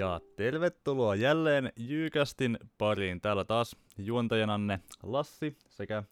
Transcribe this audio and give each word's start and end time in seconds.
Ja 0.00 0.20
tervetuloa 0.36 1.14
jälleen 1.14 1.72
Jyykästin 1.76 2.58
pariin. 2.78 3.20
Täällä 3.20 3.44
taas 3.44 3.76
juontajananne 3.98 4.80
Lassi 5.02 5.56
sekä 5.68 6.02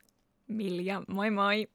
Milja, 0.48 1.02
moi 1.08 1.30
moi. 1.30 1.68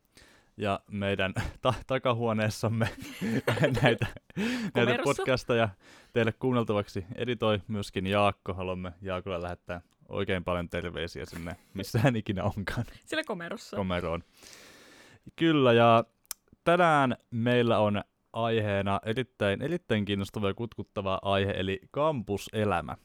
ja 0.58 0.80
meidän 0.92 1.34
ta- 1.62 1.74
takahuoneessamme 1.88 2.90
näitä, 3.84 4.06
näitä 4.76 5.04
podcasteja 5.04 5.70
teille 6.14 6.32
kuunneltavaksi 6.32 7.06
editoi 7.16 7.62
myöskin 7.68 8.08
Jaakko. 8.08 8.54
Haluamme 8.54 8.94
Jaakolle 9.02 9.42
lähettää 9.42 9.82
oikein 10.10 10.44
paljon 10.44 10.70
terveisiä 10.70 11.26
sinne, 11.26 11.56
missä 11.74 12.00
hän 12.00 12.16
ikinä 12.16 12.44
onkaan 12.44 12.86
Siellä 13.06 13.24
komerossa. 13.24 13.78
komeroon. 13.78 14.24
Kyllä, 15.36 15.74
ja 15.74 16.04
tänään 16.64 17.18
meillä 17.32 17.80
on 17.80 18.04
aiheena 18.34 19.00
erittäin, 19.06 19.62
erittäin 19.62 20.06
kiinnostava 20.06 20.48
ja 20.48 20.54
kutkuttava 20.54 21.20
aihe, 21.22 21.52
eli 21.52 21.80
kampuselämä. 21.92 22.98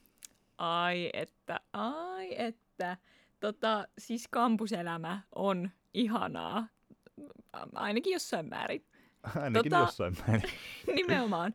ai 0.58 1.10
että, 1.12 1.60
ai 1.72 2.42
että. 2.42 2.96
Tota, 3.40 3.88
siis 3.98 4.28
kampuselämä 4.28 5.20
on 5.34 5.70
ihanaa. 5.94 6.66
Ainakin 7.74 8.12
jossain 8.12 8.48
määrin. 8.48 8.84
Ainakin 9.40 9.72
Tota- 9.72 9.78
jossain 9.78 10.16
määrin. 10.26 10.50
Nimenomaan. 10.96 11.54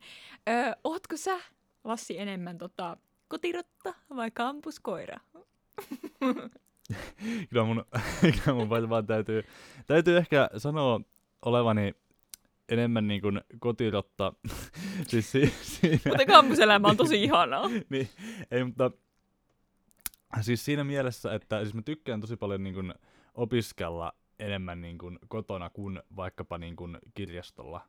Ö, 0.50 0.76
ootko 0.84 1.18
sä, 1.18 1.40
Lassi, 1.84 2.20
enemmän 2.20 2.58
tota, 2.58 2.98
kotirotta 3.28 3.94
vai 4.16 4.32
kampuskoira? 4.32 5.20
kyllä 7.50 7.64
mun, 7.66 7.86
kyllä 8.22 8.58
mun 8.58 8.70
varmaan 8.70 9.06
täytyy, 9.08 9.44
täytyy 9.88 10.18
ehkä 10.18 10.50
sanoa 10.58 11.02
olevani 11.46 11.94
enemmän 12.70 13.08
niin 13.08 13.22
kuin 13.22 13.42
kotirotta. 13.60 14.34
siis 15.10 15.32
si, 15.32 15.54
siinä, 15.62 16.00
Mutta 16.06 16.26
kampuselämä 16.26 16.88
on 16.88 16.98
tosi 16.98 17.24
ihanaa. 17.24 17.68
niin, 17.90 18.10
ei, 18.52 18.64
mutta 18.64 18.92
siis 20.42 20.66
siinä 20.66 20.84
mielessä, 20.84 21.34
että 21.34 21.62
siis 21.62 21.74
mä 21.74 21.82
tykkään 21.82 22.22
tosi 22.22 22.38
paljon 22.38 22.64
niin 22.64 22.74
kuin 22.74 22.94
opiskella 23.34 24.14
enemmän 24.40 24.82
niin 24.82 24.98
kuin 24.98 25.20
kotona 25.28 25.70
kuin 25.70 26.02
vaikkapa 26.16 26.58
niin 26.58 26.76
kuin 26.76 26.98
kirjastolla. 27.14 27.82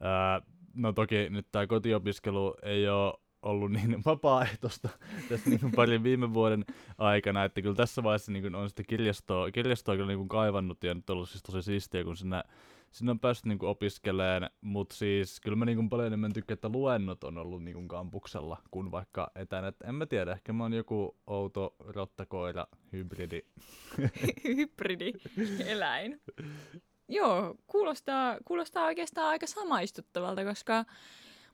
Ää, 0.00 0.42
no 0.74 0.92
toki 0.92 1.30
nyt 1.30 1.46
tämä 1.52 1.66
kotiopiskelu 1.66 2.54
ei 2.62 2.88
ole 2.88 3.14
ollut 3.42 3.72
niin 3.72 4.02
vapaaehtoista 4.04 4.88
tässä 5.28 5.50
niin 5.50 5.60
kuin 5.60 5.72
parin 5.72 6.02
viime 6.02 6.34
vuoden 6.34 6.64
aikana, 6.98 7.44
että 7.44 7.62
kyllä 7.62 7.74
tässä 7.74 8.02
vaiheessa 8.02 8.32
niin 8.32 8.42
kuin 8.42 8.54
on 8.54 8.68
sitä 8.68 8.82
kirjastoa, 8.82 9.50
kirjastoa 9.50 9.94
kyllä 9.94 10.08
niin 10.08 10.18
kuin 10.18 10.28
kaivannut 10.28 10.84
ja 10.84 10.94
nyt 10.94 11.10
on 11.10 11.14
ollut 11.14 11.28
siis 11.28 11.42
tosi 11.42 11.62
siistiä, 11.62 12.04
kun 12.04 12.16
sinne, 12.16 12.42
sinne 12.90 13.10
on 13.10 13.20
päässyt 13.20 13.46
niin 13.46 13.58
kuin 13.58 13.70
opiskeleen, 13.70 14.50
mutta 14.60 14.96
siis 14.96 15.40
kyllä 15.40 15.56
mä 15.56 15.64
niin 15.64 15.76
kuin 15.76 15.88
paljon 15.88 16.06
enemmän 16.06 16.32
tykkään, 16.32 16.54
että 16.54 16.68
luennot 16.68 17.24
on 17.24 17.38
ollut 17.38 17.64
niin 17.64 17.74
kuin 17.74 17.88
kampuksella 17.88 18.62
kuin 18.70 18.90
vaikka 18.90 19.30
etänä. 19.34 19.68
Et 19.68 19.76
en 19.84 19.94
mä 19.94 20.06
tiedä, 20.06 20.32
ehkä 20.32 20.52
mä 20.52 20.64
oon 20.64 20.72
joku 20.72 21.16
outo 21.26 21.76
rottakoira 21.78 22.66
hybridi. 22.92 23.42
Hybridieläin. 24.56 26.20
Joo, 27.08 27.54
kuulostaa, 27.66 28.36
kuulostaa 28.44 28.86
oikeastaan 28.86 29.28
aika 29.28 29.46
samaistuttavalta, 29.46 30.44
koska 30.44 30.84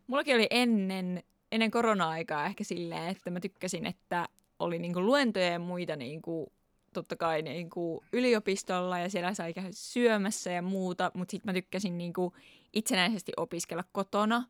mullakin 0.07 0.35
oli 0.35 0.47
ennen, 0.51 1.23
ennen 1.53 1.71
korona-aikaa 1.71 2.47
ehkä 2.47 2.65
silleen, 2.65 3.09
että 3.09 3.31
mä 3.31 3.41
tykkäsin, 3.41 3.87
että 3.87 4.29
oli 4.59 4.79
niinku 4.79 5.01
luentoja 5.01 5.47
ja 5.47 5.59
muita 5.59 5.97
niinku, 5.97 6.53
totta 7.01 7.17
kai 7.17 7.43
niinku 7.43 8.05
yliopistolla 8.13 8.99
ja 8.99 9.11
siellä 9.11 9.35
sai 9.35 9.55
käydä 9.55 9.69
syömässä 9.73 10.51
ja 10.51 10.63
muuta, 10.63 11.11
mutta 11.15 11.31
sitten 11.31 11.49
mä 11.49 11.53
tykkäsin 11.53 11.99
niinku 11.99 12.33
itsenäisesti 12.73 13.33
opiskella 13.37 13.85
kotona. 13.93 14.45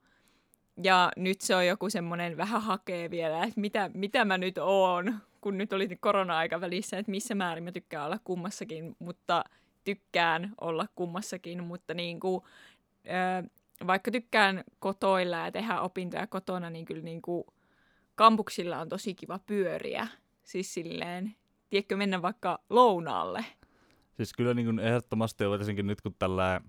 Ja 0.83 1.13
nyt 1.17 1.41
se 1.41 1.57
on 1.57 1.67
joku 1.67 1.91
semmoinen 1.91 2.37
vähän 2.37 2.63
hakee 2.63 3.11
vielä, 3.11 3.43
että 3.43 3.61
mitä, 3.61 3.91
mitä 3.95 4.25
mä 4.25 4.39
nyt 4.39 4.59
oon, 4.59 5.15
kun 5.41 5.59
nyt 5.59 5.73
oli 5.73 5.97
korona-aika 6.01 6.61
välissä, 6.61 6.99
että 6.99 7.11
missä 7.11 7.35
määrin 7.35 7.65
mä 7.65 7.73
tykkään 7.73 8.07
olla 8.07 8.19
kummassakin, 8.25 8.97
mutta 8.99 9.45
tykkään 9.85 10.53
olla 10.61 10.87
kummassakin, 10.95 11.65
mutta 11.65 11.95
niin 11.95 12.21
kuin, 12.21 12.45
vaikka 13.87 14.11
tykkään 14.11 14.65
kotoilla 14.79 15.37
ja 15.37 15.53
tehdä 15.53 15.81
opintoja 15.81 16.27
kotona, 16.27 16.71
niin 16.71 16.85
kyllä 16.85 17.03
niin 17.03 17.23
kuin 17.23 17.45
kampuksilla 18.15 18.81
on 18.81 18.89
tosi 18.89 19.15
kiva 19.15 19.41
pyöriä. 19.47 20.07
Siis 20.45 20.75
silleen, 20.75 21.35
tiedätkö, 21.71 21.97
mennä 21.97 22.23
vaikka 22.23 22.59
lounaalle. 22.71 23.45
Siis 24.13 24.33
kyllä 24.33 24.55
niin 24.55 24.67
kuin 24.67 24.79
ehdottomasti 24.79 25.45
ja 25.45 25.51
varsinkin 25.51 25.87
nyt 25.87 26.01
kun 26.01 26.15
tällä 26.19 26.61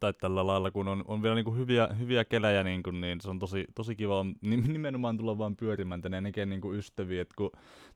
tai 0.00 0.12
tällä 0.12 0.46
lailla, 0.46 0.70
kun 0.70 0.88
on, 0.88 1.04
on 1.06 1.22
vielä 1.22 1.34
niin 1.34 1.44
kuin 1.44 1.56
hyviä, 1.56 1.88
hyviä 1.98 2.24
kelejä, 2.24 2.62
niin, 2.62 2.82
kuin, 2.82 3.00
niin 3.00 3.20
se 3.20 3.30
on 3.30 3.38
tosi, 3.38 3.64
tosi 3.74 3.96
kiva 3.96 4.20
on 4.20 4.34
nim- 4.46 4.72
nimenomaan 4.72 5.16
tulla 5.16 5.38
vaan 5.38 5.56
pyörimään 5.56 6.02
tänne 6.02 6.20
näkee 6.20 6.46
niin 6.46 6.60
kuin 6.60 6.78
ystäviä, 6.78 7.22
että 7.22 7.34
kun 7.36 7.50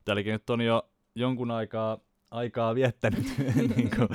täälläkin 0.05 0.31
nyt 0.31 0.49
on 0.49 0.61
jo 0.61 0.89
jonkun 1.15 1.51
aikaa, 1.51 1.97
aikaa 2.31 2.75
viettänyt, 2.75 3.25
niin, 3.75 3.89
kuin, 3.95 4.07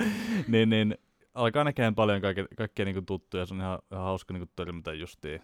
niin, 0.49 0.71
niin 0.71 0.99
alkaa 1.35 1.65
näkemään 1.65 1.95
paljon 1.95 2.21
kaikkea, 2.21 2.47
kaikkea 2.57 2.85
niin 2.85 2.95
kuin 2.95 3.07
tuttuja, 3.07 3.47
se 3.47 3.55
on 3.55 3.61
ihan, 3.61 3.79
ihan 3.93 4.05
hauska 4.05 4.35
niin 4.35 4.41
kuin 4.41 4.53
törmätä 4.57 4.93
justiin 4.93 5.41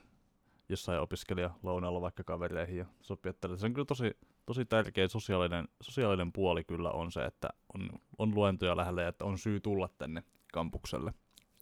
jossain 0.69 1.01
opiskelija 1.01 1.51
lounalla 1.63 2.01
vaikka 2.01 2.25
kavereihin 2.25 2.77
ja 2.77 2.87
sopia 3.01 3.33
tällä. 3.33 3.57
Se 3.57 3.67
on 3.67 3.75
kyllä 3.75 3.87
tosi, 3.87 4.11
tosi 4.47 4.65
tärkeä 4.65 5.09
sosiaalinen, 5.09 5.69
sosiaalinen 5.81 6.33
puoli 6.33 6.65
kyllä 6.65 6.91
on 6.91 7.13
se, 7.13 7.25
että 7.25 7.49
on, 7.75 7.91
on 8.19 8.35
luentoja 8.35 8.77
lähellä 8.77 9.03
ja 9.03 9.09
että 9.09 9.25
on 9.25 9.39
syy 9.39 9.61
tulla 9.61 9.89
tänne 9.99 10.23
kampukselle. 10.53 11.15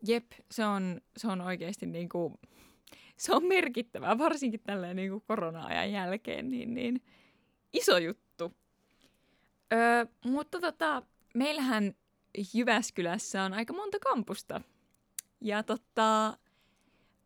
Jep, 0.07 0.33
se 0.51 0.67
on, 0.67 1.01
se 1.17 1.29
on 1.29 1.41
oikeasti 1.41 1.87
niin 1.87 2.09
kuin, 2.09 2.35
se 3.17 3.35
on 3.35 3.45
merkittävää, 3.45 4.19
varsinkin 4.19 4.61
tälleen 4.61 4.97
niin 4.97 5.11
kuin 5.11 5.25
korona-ajan 5.27 5.93
jälkeen, 5.93 6.51
niin, 6.51 6.75
niin 6.75 7.03
iso 7.73 7.99
juttu. 7.99 8.57
Öö, 9.73 10.07
mutta 10.25 10.61
tota, 10.61 11.03
meillähän 11.35 11.95
Jyväskylässä 12.55 13.43
on 13.43 13.53
aika 13.53 13.73
monta 13.73 13.99
kampusta. 13.99 14.61
Ja 15.41 15.63
tota, 15.63 16.39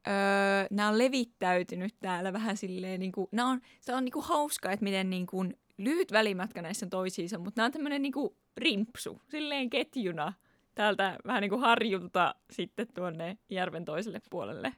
öö, 0.08 0.66
nämä 0.70 0.88
on 0.88 0.98
levittäytynyt 0.98 1.94
täällä 2.00 2.32
vähän 2.32 2.56
silleen, 2.56 3.00
niin 3.00 3.12
kuin, 3.12 3.28
on, 3.44 3.60
se 3.80 3.94
on 3.94 4.04
niin 4.04 4.12
kuin 4.12 4.24
hauska, 4.24 4.72
että 4.72 4.84
miten 4.84 5.10
niin 5.10 5.26
kuin, 5.26 5.56
lyhyt 5.78 6.12
välimatka 6.12 6.62
näissä 6.62 6.86
on 6.86 6.90
toisiinsa, 6.90 7.38
mutta 7.38 7.58
nämä 7.58 7.66
on 7.66 7.72
tämmöinen 7.72 8.02
niin 8.02 8.12
kuin 8.12 8.36
rimpsu, 8.56 9.20
silleen 9.28 9.70
ketjuna 9.70 10.32
täältä 10.74 11.16
vähän 11.26 11.40
niin 11.40 11.50
kuin 11.50 11.60
harjulta 11.60 12.34
sitten 12.50 12.86
tuonne 12.94 13.38
järven 13.50 13.84
toiselle 13.84 14.20
puolelle. 14.30 14.72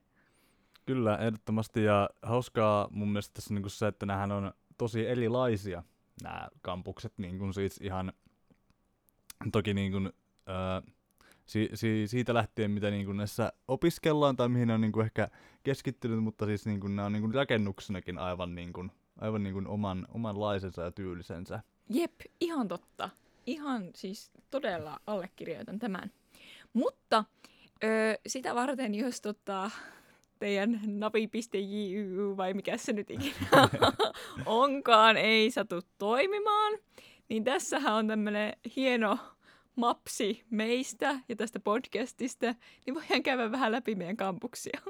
Kyllä, 0.87 1.17
ehdottomasti. 1.17 1.84
Ja 1.84 2.11
hauskaa 2.22 2.88
mun 2.91 3.09
mielestä 3.09 3.34
tässä 3.34 3.55
niin 3.55 3.71
se, 3.71 3.87
että 3.87 4.06
nämähän 4.06 4.33
on 4.33 4.53
tosi 4.78 5.06
erilaisia, 5.06 5.83
nämä 6.22 6.49
kampukset. 6.62 7.12
Niin 7.19 7.38
kuin 7.38 7.55
siis 7.55 7.78
ihan, 7.83 8.12
toki 9.53 9.75
niin 9.75 9.93
kuin, 9.93 10.06
äh, 10.49 10.94
si- 11.49 11.71
si- 11.75 12.07
siitä 12.07 12.35
lähtien, 12.35 12.71
mitä 12.71 12.91
niin 12.91 13.07
kuin 13.07 13.17
näissä 13.17 13.53
opiskellaan 13.69 14.37
tai 14.37 14.49
mihin 14.49 14.69
ne 14.69 14.75
on 14.75 14.81
niin 14.81 14.93
kuin 14.93 15.05
ehkä 15.05 15.29
keskittynyt, 15.63 16.23
mutta 16.23 16.47
siis 16.47 16.67
niin 16.67 16.81
kuin 16.81 16.97
nämä 16.97 17.07
on 17.07 17.13
niin 17.13 17.21
kuin 17.23 17.35
rakennuksenakin 17.35 18.19
aivan, 18.19 18.55
niin 18.55 18.73
kuin, 18.73 18.93
aivan 19.21 19.43
niin 19.43 19.53
kuin 19.55 19.67
oman, 19.67 20.07
omanlaisensa 20.15 20.83
ja 20.83 20.91
tyylisensä. 20.91 21.61
Jep, 21.91 22.13
ihan 22.41 22.69
totta. 22.69 23.11
Ihan 23.47 23.91
siis 23.95 24.31
todella 24.51 24.99
allekirjoitan 25.07 25.79
tämän. 25.79 26.11
Mutta 26.73 27.25
ö, 27.85 28.19
sitä 28.27 28.55
varten, 28.55 28.95
jos 28.95 29.21
tota, 29.21 29.71
teidän 30.39 30.81
navi.jyu 30.87 32.37
vai 32.37 32.55
mikä 32.55 32.77
se 32.77 32.93
nyt 32.93 33.11
ikinä 33.11 33.35
onkaan, 34.47 35.17
ei 35.17 35.51
satu 35.51 35.81
toimimaan, 35.99 36.79
niin 37.29 37.45
tässähän 37.45 37.95
on 37.95 38.07
tämmöinen 38.07 38.53
hieno 38.77 39.19
mapsi 39.78 40.44
meistä 40.50 41.21
ja 41.28 41.37
tästä 41.37 41.61
podcastista, 41.61 42.55
niin 42.87 42.94
voidaan 42.94 43.22
käydä 43.22 43.53
vähän 43.53 43.73
läpi 43.73 43.94
meidän 43.94 44.17
kampuksia. 44.17 44.81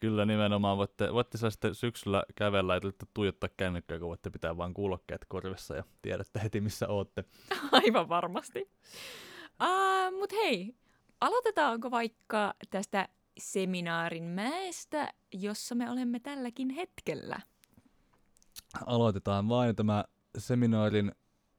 Kyllä 0.00 0.26
nimenomaan 0.26 0.78
voitte, 0.78 1.12
voitte 1.12 1.38
saa 1.38 1.50
sitten 1.50 1.74
syksyllä 1.74 2.22
kävellä 2.34 2.74
ja 2.74 2.80
tuijottaa 3.14 3.50
kännykkää, 3.56 3.98
kun 3.98 4.08
voitte 4.08 4.30
pitää 4.30 4.56
vain 4.56 4.74
kuulokkeet 4.74 5.24
korvissa 5.28 5.76
ja 5.76 5.84
tiedätte 6.02 6.40
heti 6.42 6.60
missä 6.60 6.88
ootte. 6.88 7.24
Aivan 7.72 8.08
varmasti. 8.08 8.70
Uh, 9.62 10.18
Mutta 10.18 10.36
hei, 10.36 10.74
aloitetaanko 11.20 11.90
vaikka 11.90 12.54
tästä 12.70 13.08
seminaarin 13.38 14.24
mäestä, 14.24 15.12
jossa 15.32 15.74
me 15.74 15.90
olemme 15.90 16.20
tälläkin 16.20 16.70
hetkellä? 16.70 17.40
Aloitetaan 18.86 19.48
vain. 19.48 19.76
Tämä 19.76 20.04
seminaarin 20.38 21.12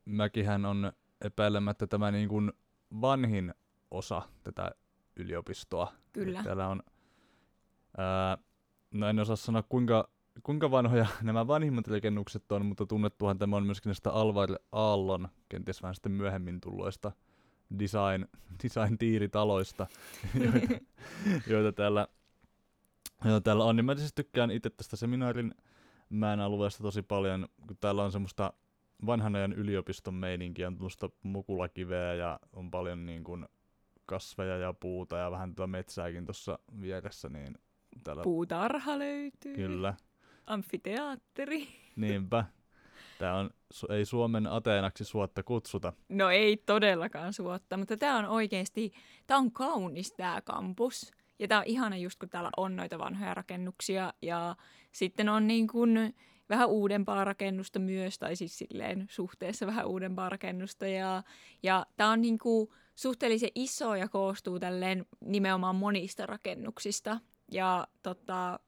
mäkihän 0.06 0.66
on 0.66 0.92
epäilemättä 1.22 1.88
tämä 1.88 2.12
niin 2.12 2.30
kuin 2.30 2.52
vanhin 3.02 3.54
osa 3.92 4.22
tätä 4.44 4.72
yliopistoa. 5.16 5.94
Kyllä. 6.14 6.44
Täällä 6.44 6.68
on, 6.68 6.84
ää, 7.98 8.38
no 8.92 9.08
en 9.08 9.20
osaa 9.20 9.36
sanoa 9.36 9.64
kuinka, 9.64 10.10
kuinka 10.44 10.72
vanhoja 10.72 11.08
nämä 11.24 11.48
vanhimmat 11.48 11.88
rakennukset 11.88 12.52
on, 12.52 12.66
mutta 12.66 12.86
tunnettuhan 12.86 13.38
tämä 13.38 13.56
on 13.56 13.66
myöskin 13.66 13.90
näistä 13.90 14.12
Alvar 14.12 14.50
Aallon, 14.72 15.30
kenties 15.50 15.82
vähän 15.82 15.96
sitten 15.96 16.12
myöhemmin 16.12 16.62
tulloista 16.62 17.12
design, 17.80 18.28
design-tiiritaloista, 18.64 19.88
joita, 20.44 20.84
joita, 21.48 21.72
täällä, 21.72 22.08
joita 23.26 23.42
täällä 23.42 23.64
on. 23.64 23.76
Niin 23.76 23.86
mä 23.86 23.96
siis 23.96 24.14
tykkään 24.14 24.52
itse 24.52 24.70
tästä 24.70 24.96
seminaarin 24.96 25.56
mäen 26.10 26.40
alueesta 26.40 26.84
tosi 26.84 27.02
paljon, 27.02 27.48
kun 27.68 27.78
täällä 27.78 28.04
on 28.04 28.12
semmoista 28.12 28.54
vanhan 29.06 29.36
ajan 29.36 29.54
yliopiston 29.54 30.14
meininkiä, 30.14 30.68
on 30.68 30.78
tuosta 30.78 31.10
mukulakiveä 31.24 32.14
ja 32.14 32.40
on 32.54 32.72
paljon 32.72 33.06
niin 33.06 33.24
kuin 33.24 33.46
kasveja 34.06 34.58
ja 34.58 34.74
puuta 34.74 35.18
ja 35.18 35.32
vähän 35.32 35.56
tuota 35.56 35.68
metsääkin 35.68 36.26
tuossa 36.26 36.60
vieressä, 36.82 37.30
niin 37.30 37.58
täällä... 38.04 38.24
Puutarha 38.24 39.00
löytyy. 39.00 39.56
Kyllä. 39.56 39.94
Amfiteatteri. 40.48 41.68
Niinpä. 41.96 42.46
Tämä 43.20 43.36
on, 43.36 43.50
ei 43.90 44.06
Suomen 44.06 44.48
Ateenaksi 44.48 45.06
suotta 45.06 45.44
kutsuta. 45.44 45.94
No 46.10 46.30
ei 46.30 46.58
todellakaan 46.58 47.34
suotta, 47.34 47.78
mutta 47.78 47.98
tämä 47.98 48.18
on 48.18 48.26
oikeasti, 48.26 48.92
tämä 49.28 49.38
on 49.38 49.52
kaunis 49.52 50.14
tämä 50.14 50.42
kampus. 50.42 51.12
Ja 51.40 51.48
tämä 51.48 51.60
on 51.60 51.68
ihana 51.68 51.98
just, 51.98 52.20
kun 52.20 52.30
täällä 52.30 52.50
on 52.58 52.76
noita 52.76 53.00
vanhoja 53.00 53.34
rakennuksia 53.34 54.14
ja 54.22 54.56
sitten 54.92 55.30
on 55.30 55.48
niin 55.48 55.68
kuin 55.68 56.16
vähän 56.52 56.70
uudempaa 56.70 57.24
rakennusta 57.24 57.80
myös, 57.80 58.20
tai 58.20 58.36
siis 58.36 58.58
silleen 58.58 59.08
suhteessa 59.10 59.68
vähän 59.68 59.88
uudempaa 59.88 60.30
rakennusta. 60.30 60.88
Ja, 60.88 61.24
ja 61.64 61.86
tämä 61.98 62.10
on 62.10 62.22
niin 62.22 62.40
kuin 62.40 62.70
suhteellisen 62.96 63.50
iso 63.56 63.96
ja 63.96 64.08
koostuu 64.08 64.60
tälleen 64.60 65.06
nimenomaan 65.26 65.76
monista 65.76 66.26
rakennuksista. 66.26 67.20
Ja 67.52 67.88
tota, 68.04 68.60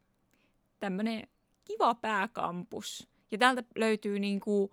tämmöinen 0.80 1.28
kiva 1.66 1.96
pääkampus. 1.96 3.10
Ja 3.32 3.38
täältä 3.38 3.64
löytyy 3.76 4.20
niin 4.20 4.40
kuin 4.40 4.72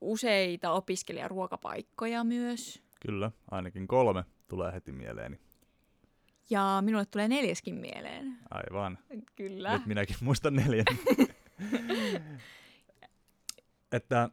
useita 0.00 0.72
opiskelijaruokapaikkoja 0.72 2.24
myös. 2.24 2.82
Kyllä, 3.00 3.30
ainakin 3.50 3.88
kolme 3.88 4.24
tulee 4.48 4.72
heti 4.72 4.92
mieleeni. 4.92 5.40
Ja 6.50 6.82
minulle 6.84 7.06
tulee 7.06 7.28
neljäskin 7.28 7.74
mieleen. 7.74 8.38
Aivan. 8.50 8.98
Kyllä. 9.34 9.72
Nyt 9.72 9.86
minäkin 9.86 10.16
muistan 10.20 10.54
neljän. 10.54 10.86
että 13.92 14.30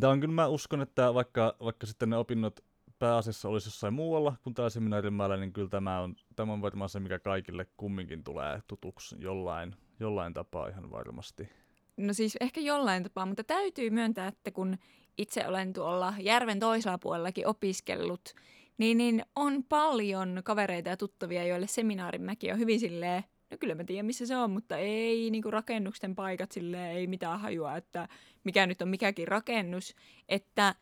tämä 0.00 0.12
on 0.12 0.20
kyllä, 0.20 0.34
mä 0.34 0.46
uskon, 0.46 0.80
että 0.80 1.14
vaikka, 1.14 1.56
vaikka 1.60 1.86
sitten 1.86 2.10
ne 2.10 2.16
opinnot 2.16 2.60
pääasiassa 2.98 3.48
olisi 3.48 3.68
jossain 3.68 3.94
muualla 3.94 4.36
kuin 4.42 4.54
täällä 4.54 4.70
seminaarimäellä, 4.70 5.36
niin 5.36 5.52
kyllä 5.52 5.68
tämä 5.68 6.00
on, 6.00 6.16
tämä 6.36 6.52
on 6.52 6.62
varmaan 6.62 6.88
se, 6.88 7.00
mikä 7.00 7.18
kaikille 7.18 7.66
kumminkin 7.76 8.24
tulee 8.24 8.62
tutuksi 8.66 9.16
jollain, 9.18 9.76
jollain 10.00 10.34
tapaa 10.34 10.68
ihan 10.68 10.90
varmasti. 10.90 11.48
No 11.96 12.12
siis 12.12 12.36
ehkä 12.40 12.60
jollain 12.60 13.02
tapaa, 13.02 13.26
mutta 13.26 13.44
täytyy 13.44 13.90
myöntää, 13.90 14.26
että 14.26 14.50
kun 14.50 14.78
itse 15.18 15.46
olen 15.46 15.72
tuolla 15.72 16.14
järven 16.20 16.58
toisella 16.58 16.98
puolellakin 16.98 17.46
opiskellut, 17.46 18.34
niin, 18.78 18.98
niin 18.98 19.22
on 19.36 19.64
paljon 19.64 20.40
kavereita 20.44 20.88
ja 20.88 20.96
tuttavia, 20.96 21.44
joille 21.44 21.66
seminaarimäki 21.66 22.52
on 22.52 22.58
hyvin 22.58 22.80
silleen, 22.80 23.24
no 23.50 23.56
kyllä 23.60 23.74
mä 23.74 23.84
tiedän 23.84 24.06
missä 24.06 24.26
se 24.26 24.36
on, 24.36 24.50
mutta 24.50 24.76
ei 24.76 25.30
niinku 25.30 25.50
rakennusten 25.50 26.14
paikat 26.14 26.52
silleen, 26.52 26.96
ei 26.96 27.06
mitään 27.06 27.40
hajua, 27.40 27.76
että 27.76 28.08
mikä 28.44 28.66
nyt 28.66 28.82
on 28.82 28.88
mikäkin 28.88 29.28
rakennus, 29.28 29.94
että 30.28 30.74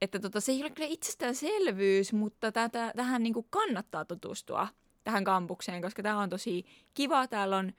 että 0.00 0.18
tota, 0.20 0.40
se 0.40 0.52
ei 0.52 0.62
ole 0.62 0.70
kyllä 0.70 0.88
itsestäänselvyys, 0.88 2.12
mutta 2.12 2.52
tätä, 2.52 2.92
tähän 2.96 3.22
niin 3.22 3.34
kuin 3.34 3.46
kannattaa 3.50 4.04
tutustua 4.04 4.68
tähän 5.04 5.24
kampukseen, 5.24 5.82
koska 5.82 6.02
tämä 6.02 6.20
on 6.20 6.30
tosi 6.30 6.64
kiva. 6.94 7.26
Täällä 7.26 7.56
on 7.56 7.72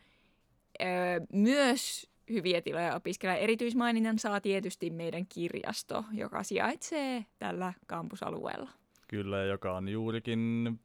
öö, 0.82 0.88
myös 1.34 2.10
hyviä 2.30 2.62
tiloja 2.62 2.96
opiskella. 2.96 3.36
Erityismaininnan 3.36 4.20
saa 4.20 4.42
tietysti 4.42 4.90
meidän 4.90 5.28
kirjasto, 5.28 6.06
joka 6.12 6.44
sijaitsee 6.44 7.26
tällä 7.40 7.74
kampusalueella. 7.88 8.70
Kyllä, 9.08 9.44
joka 9.44 9.78
on 9.78 9.90
juurikin 9.90 10.80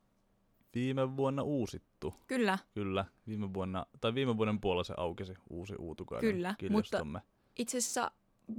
viime 0.74 1.16
vuonna 1.16 1.42
uusittu. 1.42 1.91
Kyllä. 2.26 2.58
Kyllä, 2.74 3.04
viime 3.26 3.54
vuonna, 3.54 3.86
tai 4.00 4.14
viime 4.14 4.36
vuoden 4.36 4.60
puolella 4.60 4.84
se 4.84 4.94
aukesi 4.96 5.34
uusi 5.50 5.74
Uutukainen 5.78 6.34
Kyllä, 6.34 6.54
kirjastomme. 6.58 7.18
mutta 7.18 7.32
itse 7.58 7.78
asiassa 7.78 8.10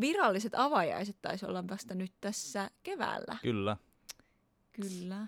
viralliset 0.01 0.55
avajaiset 0.55 1.17
taisi 1.21 1.45
olla 1.45 1.67
vasta 1.67 1.95
nyt 1.95 2.13
tässä 2.21 2.69
keväällä. 2.83 3.37
Kyllä. 3.41 3.77
Kyllä. 4.71 5.27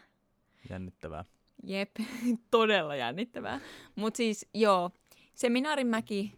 Jännittävää. 0.69 1.25
Jep, 1.63 1.91
todella 2.51 2.95
jännittävää. 2.95 3.59
Mutta 3.95 4.17
siis 4.17 4.47
joo, 4.53 4.91
Seminaarimäki, 5.35 6.33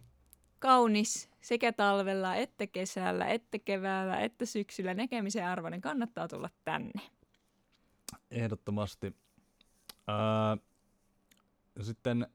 kaunis 0.58 1.30
sekä 1.40 1.72
talvella, 1.72 2.34
että 2.34 2.66
kesällä, 2.66 3.26
että 3.26 3.58
keväällä, 3.58 4.20
että 4.20 4.46
syksyllä 4.46 4.94
näkemisen 4.94 5.46
arvoinen. 5.46 5.80
Kannattaa 5.80 6.28
tulla 6.28 6.50
tänne. 6.64 7.00
Ehdottomasti. 8.30 9.16
Ää, 10.06 10.56
sitten 11.84 12.26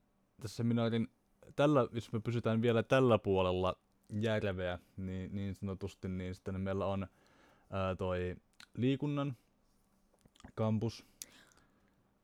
tässä 0.42 0.56
seminaarin, 0.56 1.08
tällä, 1.56 1.88
jos 1.92 2.12
me 2.12 2.20
pysytään 2.20 2.62
vielä 2.62 2.84
tällä 2.84 3.20
puolella 3.20 3.76
järveä 4.22 4.80
niin, 4.98 5.36
niin 5.36 5.56
sanotusti, 5.56 6.08
niin 6.08 6.36
sitten 6.36 6.62
meillä 6.62 6.86
on 6.86 7.08
ää, 7.72 7.96
toi 7.96 8.36
liikunnan 8.78 9.38
kampus. 10.56 11.06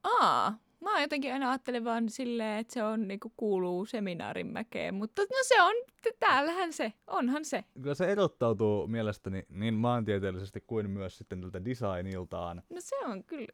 Aa, 0.04 0.58
mä 0.80 1.02
jotenkin 1.02 1.34
aina 1.34 1.50
ajattelen 1.50 1.84
vaan 1.84 2.10
silleen, 2.10 2.60
että 2.60 2.74
se 2.74 2.84
on 2.84 3.08
niinku 3.08 3.34
kuuluu 3.38 3.86
seminaarinmäkeen, 3.86 4.94
mutta 4.94 5.22
no 5.22 5.38
se 5.48 5.62
on, 5.62 5.76
täällähän 6.20 6.74
se, 6.74 6.94
onhan 7.08 7.46
se. 7.46 7.64
Kyllä 7.82 7.96
se 7.96 8.12
erottautuu 8.12 8.88
mielestäni 8.88 9.46
niin 9.50 9.74
maantieteellisesti 9.74 10.64
kuin 10.68 10.90
myös 10.90 11.18
sitten 11.18 11.42
tältä 11.42 11.66
designiltaan. 11.66 12.64
No 12.70 12.78
se 12.80 12.96
on 13.06 13.24
kyllä, 13.24 13.48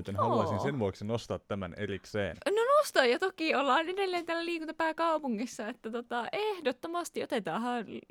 Joten 0.00 0.14
Joo. 0.14 0.28
haluaisin 0.28 0.60
sen 0.60 0.78
vuoksi 0.78 1.04
nostaa 1.04 1.38
tämän 1.38 1.74
erikseen. 1.76 2.36
no 2.46 2.76
nosta 2.78 3.04
ja 3.06 3.18
toki 3.18 3.54
ollaan 3.54 3.88
edelleen 3.88 4.26
täällä 4.26 4.44
liikuntapääkaupungissa, 4.44 5.68
että 5.68 5.90
tota, 5.90 6.26
ehdottomasti 6.32 7.22
otetaan 7.22 7.62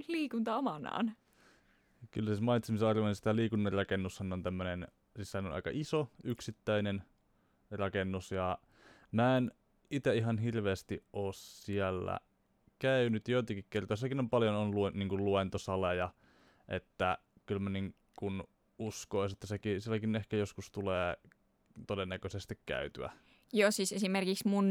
liikunta 0.08 0.56
omanaan. 0.56 1.12
Kyllä 2.12 2.28
siis 2.28 2.42
mainitsemisarvoinen 2.42 3.16
sitä 3.16 3.36
liikunnan 3.36 3.74
rakennushan 3.74 4.34
on 4.34 4.44
tämmöinen, 4.44 4.88
siis 5.16 5.36
on 5.36 5.52
aika 5.52 5.70
iso 5.74 6.10
yksittäinen 6.24 7.04
rakennus 7.72 8.32
ja 8.32 8.58
mä 9.12 9.38
en 9.38 9.52
itse 9.92 10.16
ihan 10.16 10.38
hirveästi 10.38 11.04
ole 11.14 11.34
siellä 11.34 12.20
käynyt 12.80 13.28
joitakin 13.28 13.66
kertoja. 13.70 13.98
Sekin 13.98 14.20
on 14.20 14.30
paljon 14.30 14.56
on 14.56 14.76
luen, 14.76 14.94
niin 14.94 15.10
kuin 15.10 15.26
luentosaleja, 15.26 16.10
että 16.68 17.18
kyllä 17.46 17.60
mä 17.60 17.70
niin 17.70 17.96
kuin 18.20 18.44
uskoisin, 18.80 19.36
että 19.36 19.48
sekin, 19.48 19.82
silläkin 19.82 20.16
ehkä 20.16 20.38
joskus 20.38 20.72
tulee 20.72 21.18
todennäköisesti 21.88 22.60
käytyä. 22.66 23.12
Joo, 23.54 23.72
siis 23.72 23.92
esimerkiksi 23.92 24.48
mun 24.48 24.66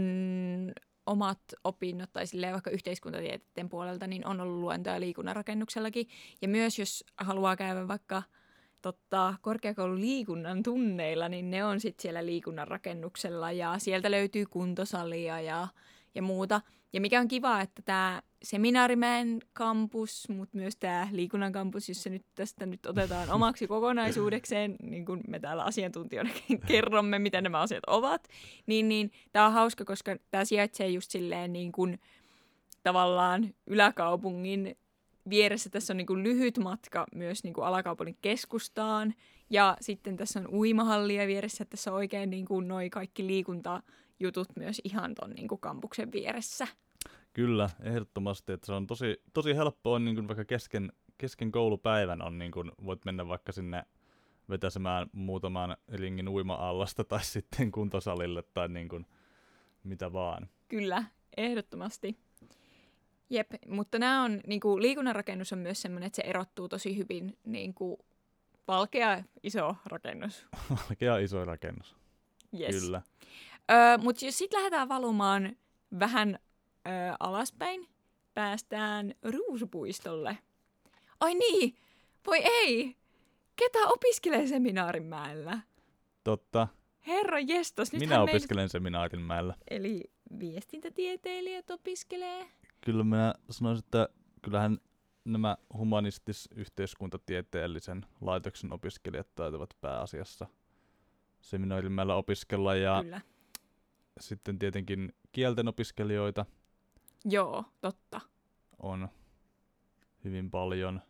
omat 1.06 1.40
opinnot 1.64 2.12
tai 2.12 2.26
silleen 2.26 2.52
vaikka 2.52 2.70
yhteiskuntatieteiden 2.70 3.68
puolelta, 3.68 4.06
niin 4.06 4.26
on 4.26 4.40
ollut 4.40 4.60
luentoja 4.60 5.00
liikunnan 5.00 5.36
rakennuksellakin. 5.36 6.08
Ja 6.42 6.48
myös 6.48 6.78
jos 6.78 7.04
haluaa 7.16 7.56
käydä 7.56 7.88
vaikka 7.88 8.22
totta, 8.82 9.34
korkeakoulun 9.40 10.00
liikunnan 10.00 10.62
tunneilla, 10.62 11.28
niin 11.28 11.50
ne 11.50 11.64
on 11.64 11.80
sitten 11.80 12.02
siellä 12.02 12.26
liikunnan 12.26 12.68
rakennuksella 12.68 13.52
ja 13.52 13.78
sieltä 13.78 14.10
löytyy 14.10 14.46
kuntosalia 14.46 15.40
ja, 15.40 15.68
ja 16.14 16.22
muuta. 16.22 16.60
Ja 16.92 17.00
mikä 17.00 17.20
on 17.20 17.28
kiva, 17.28 17.60
että 17.60 17.82
tämä 17.82 18.22
Seminaarimäen 18.42 19.40
kampus, 19.52 20.28
mutta 20.28 20.56
myös 20.56 20.76
tämä 20.76 21.08
liikunnan 21.12 21.52
kampus, 21.52 21.88
jos 21.88 22.02
se 22.02 22.10
nyt 22.10 22.24
tästä 22.34 22.66
nyt 22.66 22.86
otetaan 22.86 23.30
omaksi 23.30 23.66
kokonaisuudekseen, 23.76 24.76
niin 24.82 25.06
kuin 25.06 25.20
me 25.28 25.38
täällä 25.40 25.64
asiantuntijoina 25.64 26.30
kerromme, 26.66 27.18
mitä 27.18 27.40
nämä 27.40 27.60
asiat 27.60 27.84
ovat, 27.86 28.28
niin, 28.66 28.88
niin 28.88 29.12
tämä 29.32 29.46
on 29.46 29.52
hauska, 29.52 29.84
koska 29.84 30.16
tämä 30.30 30.44
sijaitsee 30.44 30.88
just 30.88 31.10
silleen 31.10 31.52
niin 31.52 31.72
kuin 31.72 32.00
tavallaan 32.82 33.54
yläkaupungin 33.66 34.76
vieressä. 35.30 35.70
Tässä 35.70 35.92
on 35.92 35.96
niin 35.96 36.06
kuin 36.06 36.22
lyhyt 36.22 36.58
matka 36.58 37.06
myös 37.14 37.44
niin 37.44 37.54
kuin 37.54 37.66
alakaupungin 37.66 38.18
keskustaan 38.22 39.14
ja 39.50 39.76
sitten 39.80 40.16
tässä 40.16 40.40
on 40.40 40.48
uimahallia 40.48 41.26
vieressä, 41.26 41.62
että 41.62 41.70
tässä 41.70 41.90
on 41.90 41.96
oikein 41.96 42.30
niin 42.30 42.46
kuin 42.46 42.68
noi 42.68 42.90
kaikki 42.90 43.26
liikuntajutut 44.18 44.56
myös 44.56 44.80
ihan 44.84 45.14
ton 45.14 45.30
niin 45.30 45.48
kuin 45.48 45.60
kampuksen 45.60 46.12
vieressä. 46.12 46.66
Kyllä, 47.32 47.70
ehdottomasti. 47.82 48.52
Että 48.52 48.66
se 48.66 48.72
on 48.72 48.86
tosi, 48.86 49.22
tosi 49.32 49.56
helppoa, 49.56 49.98
niin 49.98 50.14
kuin 50.14 50.28
vaikka 50.28 50.44
kesken, 50.44 50.92
kesken 51.18 51.52
koulupäivän 51.52 52.22
on, 52.22 52.38
niin 52.38 52.52
kuin, 52.52 52.72
voit 52.84 53.04
mennä 53.04 53.28
vaikka 53.28 53.52
sinne 53.52 53.84
vetäsemään 54.48 55.10
muutaman 55.12 55.76
ringin 55.88 56.28
uima-allasta 56.28 57.04
tai 57.04 57.24
sitten 57.34 57.72
kuntosalille 57.72 58.42
tai 58.42 58.68
niin 58.68 58.88
kuin, 58.88 59.06
mitä 59.84 60.12
vaan. 60.12 60.48
Kyllä, 60.68 61.04
ehdottomasti. 61.36 62.18
Jep, 63.30 63.50
mutta 63.66 63.98
nämä 63.98 64.24
on, 64.24 64.40
niin 64.46 64.60
kuin, 64.60 64.82
liikunnan 64.82 65.14
rakennus 65.14 65.52
on 65.52 65.58
myös 65.58 65.82
sellainen, 65.82 66.06
että 66.06 66.16
se 66.16 66.22
erottuu 66.22 66.68
tosi 66.68 66.96
hyvin 66.96 67.38
niin 67.44 67.74
kuin, 67.74 67.96
valkea 68.68 69.24
iso 69.42 69.76
rakennus. 69.86 70.46
Valkea 70.70 71.18
iso 71.18 71.44
rakennus. 71.44 71.96
Yes. 72.60 72.84
Kyllä. 72.84 73.02
Öö, 73.70 73.98
mutta 73.98 74.24
jos 74.24 74.38
sitten 74.38 74.58
lähdetään 74.58 74.88
valumaan 74.88 75.56
vähän 75.98 76.38
öö, 76.86 76.92
alaspäin, 77.20 77.88
päästään 78.34 79.14
Ruusupuistolle. 79.22 80.38
Ai 81.20 81.34
niin, 81.34 81.76
voi 82.26 82.38
ei, 82.44 82.96
ketä 83.56 83.78
opiskelee 83.88 84.46
Seminaarinmäellä? 84.46 85.60
Totta. 86.24 86.68
Herra 87.06 87.38
jestas, 87.38 87.92
nyt 87.92 88.00
Minä 88.00 88.22
opiskelen 88.22 88.68
Seminaarinmäellä. 88.68 89.54
Eli 89.70 90.04
viestintätieteilijät 90.38 91.70
opiskelee. 91.70 92.46
Kyllä 92.80 93.04
minä 93.04 93.34
sanoisin, 93.50 93.84
että 93.84 94.08
kyllähän 94.42 94.78
nämä 95.24 95.56
humanistis-yhteiskuntatieteellisen 95.74 98.06
laitoksen 98.20 98.72
opiskelijat 98.72 99.34
taitavat 99.34 99.70
pääasiassa 99.80 100.46
seminaarimällä 101.40 102.14
opiskella 102.14 102.74
ja 102.74 103.02
Kyllä. 103.02 103.20
Sitten 104.20 104.58
tietenkin 104.58 105.12
kielten 105.32 105.68
opiskelijoita 105.68 106.46
Joo, 107.24 107.64
totta. 107.80 108.20
on 108.82 109.08
hyvin 110.24 110.50
paljon. 110.50 111.02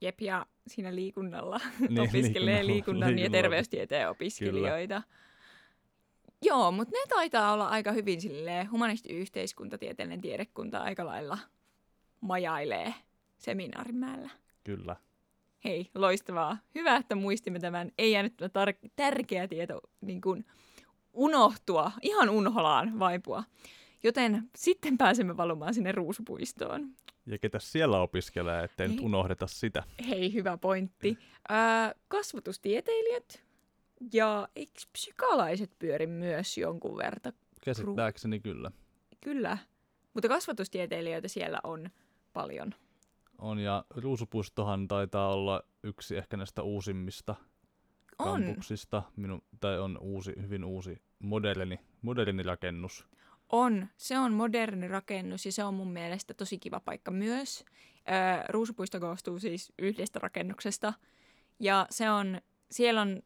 Jep, 0.00 0.20
ja 0.20 0.46
siinä 0.66 0.94
liikunnalla 0.94 1.60
Niin, 1.88 2.00
opiskelee 2.08 2.62
liikunnalla- 2.62 2.66
liikunnan 2.66 3.18
ja 3.18 3.30
terveystieteen 3.30 4.08
opiskelijoita. 4.10 5.02
Joo, 6.42 6.72
mutta 6.72 6.92
ne 6.92 6.98
taitaa 7.08 7.52
olla 7.52 7.68
aika 7.68 7.92
hyvin 7.92 8.20
silleen, 8.20 8.70
humanisti 8.70 9.08
yhteiskuntatieteellinen 9.12 10.20
tiedekunta 10.20 10.78
aika 10.82 11.06
lailla 11.06 11.38
majailee 12.20 12.94
seminaarimäellä. 13.38 14.30
Kyllä. 14.64 14.96
Hei, 15.64 15.90
loistavaa. 15.94 16.58
Hyvä, 16.74 16.96
että 16.96 17.14
muistimme 17.14 17.58
tämän. 17.60 17.90
Ei 17.98 18.12
jäänyt 18.12 18.34
tar- 18.42 18.90
tärkeä 18.96 19.48
tieto 19.48 19.80
niin 20.00 20.20
kuin 20.20 20.44
unohtua, 21.12 21.92
ihan 22.02 22.28
unholaan 22.28 22.98
vaipua. 22.98 23.44
Joten 24.02 24.50
sitten 24.56 24.98
pääsemme 24.98 25.36
valumaan 25.36 25.74
sinne 25.74 25.92
ruusupuistoon. 25.92 26.88
Ja 27.26 27.38
ketä 27.38 27.58
siellä 27.58 28.00
opiskelee, 28.00 28.64
ettei 28.64 28.88
nyt 28.88 28.98
Ei. 28.98 29.04
unohdeta 29.04 29.46
sitä. 29.46 29.82
Hei, 30.08 30.32
hyvä 30.32 30.58
pointti. 30.58 31.18
Ää, 31.48 31.94
kasvatustieteilijät 32.08 33.42
ja 34.12 34.48
eikö 34.56 34.80
psykalaiset 34.92 35.70
pyöri 35.78 36.06
myös 36.06 36.58
jonkun 36.58 36.96
verran? 36.96 37.32
Käsittääkseni 37.64 38.40
kyllä. 38.40 38.70
Kyllä, 39.20 39.58
mutta 40.14 40.28
kasvatustieteilijöitä 40.28 41.28
siellä 41.28 41.60
on 41.64 41.90
paljon. 42.32 42.74
On, 43.38 43.58
ja 43.58 43.84
Ruusupuistohan 43.96 44.88
taitaa 44.88 45.32
olla 45.32 45.62
yksi 45.82 46.16
ehkä 46.16 46.36
näistä 46.36 46.62
uusimmista 46.62 47.34
On. 48.20 48.42
kampuksista. 48.42 49.02
Minu, 49.16 49.44
tai 49.60 49.78
on 49.78 49.98
uusi, 50.00 50.32
hyvin 50.40 50.64
uusi, 50.64 51.02
moderni, 51.18 51.80
moderni 52.02 52.42
rakennus. 52.42 53.06
On. 53.52 53.86
Se 53.96 54.18
on 54.18 54.32
moderni 54.32 54.88
rakennus 54.88 55.46
ja 55.46 55.52
se 55.52 55.64
on 55.64 55.74
mun 55.74 55.92
mielestä 55.92 56.34
tosi 56.34 56.58
kiva 56.58 56.80
paikka 56.80 57.10
myös. 57.10 57.64
Öö, 58.08 58.44
Ruusupuisto 58.48 59.00
koostuu 59.00 59.38
siis 59.38 59.72
yhdestä 59.78 60.18
rakennuksesta 60.18 60.92
ja 61.60 61.86
se 61.90 62.10
on, 62.10 62.40
siellä 62.70 63.00
on, 63.00 63.22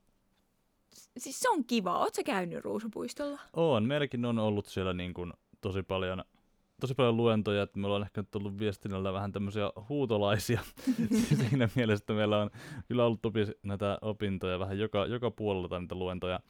siis 1.19 1.41
se 1.41 1.49
on 1.49 1.65
kiva. 1.65 1.99
Oletko 1.99 2.23
käynyt 2.25 2.65
Ruusupuistolla? 2.65 3.41
On, 3.53 3.85
meilläkin 3.85 4.25
on 4.25 4.39
ollut 4.39 4.67
siellä 4.67 4.93
niin 4.93 5.15
kuin 5.15 5.33
tosi 5.61 5.83
paljon 5.83 6.25
tosi 6.85 6.95
paljon 6.95 7.17
luentoja, 7.17 7.63
että 7.63 7.79
me 7.79 7.87
ollaan 7.87 8.03
ehkä 8.03 8.21
nyt 8.21 8.35
ollut 8.35 8.59
viestinnällä 8.59 9.13
vähän 9.13 9.33
tämmöisiä 9.33 9.71
huutolaisia 9.89 10.61
siinä 11.39 11.69
mielessä, 11.75 12.03
että 12.03 12.13
meillä 12.13 12.39
on 12.39 12.51
kyllä 12.89 13.05
ollut 13.05 13.23
topi 13.23 13.41
näitä 13.63 13.99
opintoja 14.03 14.59
vähän 14.59 14.79
joka, 14.79 15.07
joka 15.07 15.31
puolelta 15.31 15.81
niitä 15.81 15.95
luentoja. 15.95 16.41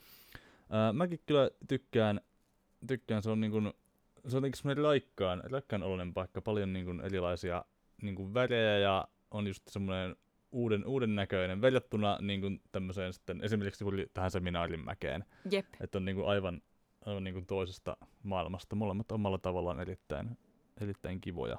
Ää, 0.70 0.92
mäkin 0.92 1.20
kyllä 1.26 1.50
tykkään, 1.68 2.20
tykkään 2.86 3.22
se 3.22 3.30
on 3.30 3.40
niin 3.40 3.50
kuin, 3.50 3.72
se 4.26 4.36
on 4.36 4.38
jotenkin 4.38 4.58
semmoinen 4.58 4.82
laikkaan, 4.82 5.42
laikkaan 5.50 5.82
oloinen 5.82 6.14
paikka, 6.14 6.42
paljon 6.42 6.72
niin 6.72 6.84
kuin 6.84 7.00
erilaisia 7.00 7.64
niin 8.02 8.14
kuin 8.14 8.34
värejä 8.34 8.78
ja 8.78 9.08
on 9.30 9.46
just 9.46 9.62
semmoinen 9.68 10.16
uuden, 10.52 10.86
uuden 10.86 11.14
näköinen 11.14 11.60
verrattuna 11.60 12.18
niin 12.20 12.40
kuin 12.40 12.60
tämmöiseen 12.72 13.12
sitten 13.12 13.40
esimerkiksi 13.42 13.84
tähän 14.14 14.30
seminaarinmäkeen, 14.30 15.24
Jep. 15.50 15.66
että 15.80 15.98
on 15.98 16.04
niin 16.04 16.16
kuin 16.16 16.28
aivan 16.28 16.62
niin 17.20 17.34
kuin 17.34 17.46
toisesta 17.46 17.96
maailmasta, 18.22 18.76
molemmat 18.76 19.12
omalla 19.12 19.38
tavallaan 19.38 19.80
erittäin, 19.80 20.38
erittäin 20.80 21.20
kivoja. 21.20 21.58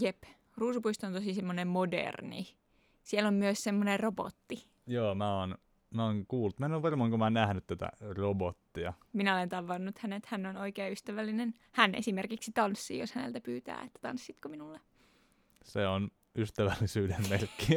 Jep. 0.00 0.22
Ruusupuisto 0.56 1.06
on 1.06 1.12
tosi 1.12 1.34
semmoinen 1.34 1.68
moderni. 1.68 2.56
Siellä 3.02 3.28
on 3.28 3.34
myös 3.34 3.64
semmoinen 3.64 4.00
robotti. 4.00 4.66
Joo, 4.86 5.14
mä 5.14 5.38
oon, 5.40 5.54
mä 5.94 6.04
oon 6.04 6.26
kuullut. 6.26 6.58
Mä 6.58 6.66
en 6.66 6.72
ole 6.72 6.82
varmaan, 6.82 7.10
kun 7.10 7.18
mä 7.18 7.30
nähnyt 7.30 7.66
tätä 7.66 7.88
robottia. 8.00 8.92
Minä 9.12 9.36
olen 9.36 9.48
tavannut 9.48 9.98
hänet, 9.98 10.26
hän 10.26 10.46
on 10.46 10.56
oikein 10.56 10.92
ystävällinen. 10.92 11.54
Hän 11.72 11.94
esimerkiksi 11.94 12.52
tanssii, 12.52 12.98
jos 12.98 13.12
häneltä 13.12 13.40
pyytää, 13.40 13.82
että 13.82 13.98
tanssitko 14.02 14.48
minulle. 14.48 14.80
Se 15.64 15.86
on 15.86 16.10
ystävällisyyden 16.36 17.28
merkki. 17.30 17.76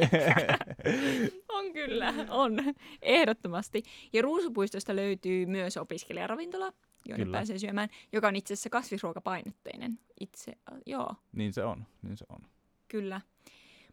On 1.48 1.72
kyllä, 1.72 2.14
on. 2.28 2.56
Ehdottomasti. 3.02 3.82
Ja 4.12 4.22
Ruusupuistosta 4.22 4.96
löytyy 4.96 5.46
myös 5.46 5.76
opiskelijaravintola, 5.76 6.72
jonne 7.08 7.24
Kyllä. 7.24 7.36
pääsee 7.36 7.58
syömään, 7.58 7.88
joka 8.12 8.28
on 8.28 8.36
itse 8.36 8.54
asiassa 8.54 8.70
kasvisruokapainotteinen. 8.70 9.98
Itse, 10.20 10.52
joo, 10.86 11.14
niin 11.32 11.52
se 11.52 11.64
on, 11.64 11.86
niin 12.02 12.16
se 12.16 12.24
on. 12.28 12.40
kyllä. 12.88 13.20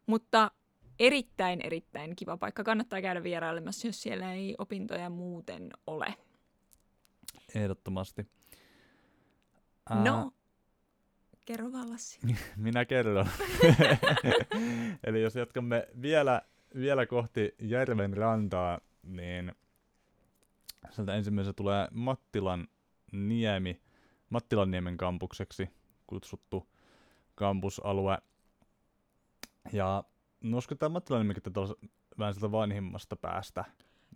Mutta 0.05 0.51
erittäin, 0.99 1.61
erittäin 1.63 2.15
kiva 2.15 2.37
paikka. 2.37 2.63
Kannattaa 2.63 3.01
käydä 3.01 3.23
vierailemassa, 3.23 3.87
jos 3.87 4.01
siellä 4.01 4.33
ei 4.33 4.55
opintoja 4.57 5.09
muuten 5.09 5.69
ole. 5.87 6.13
Ehdottomasti. 7.55 8.27
No, 10.03 10.31
kerro 11.45 11.71
vaan 11.71 11.89
Lassi. 11.89 12.19
Minä 12.55 12.85
kerron. 12.85 13.27
Eli 15.07 15.21
jos 15.21 15.35
jatkamme 15.35 15.87
vielä, 16.01 16.41
vielä 16.75 17.05
kohti 17.05 17.55
järven 17.59 18.17
rantaa, 18.17 18.79
niin 19.03 19.55
sieltä 20.89 21.15
ensimmäisenä 21.15 21.53
tulee 21.53 21.87
Mattilan 21.91 22.67
niemi, 23.11 23.81
Mattilan 24.29 24.71
niemen 24.71 24.97
kampukseksi 24.97 25.69
kutsuttu 26.07 26.67
kampusalue. 27.35 28.17
Ja 29.73 30.03
no 30.41 30.57
olisiko 30.57 30.75
tämä 30.75 30.89
Mattilan 30.89 31.19
niemikin 31.21 31.43
tätä 31.43 31.61
vähän 32.19 32.33
sieltä 32.33 32.51
vanhimmasta 32.51 33.15
päästä 33.15 33.65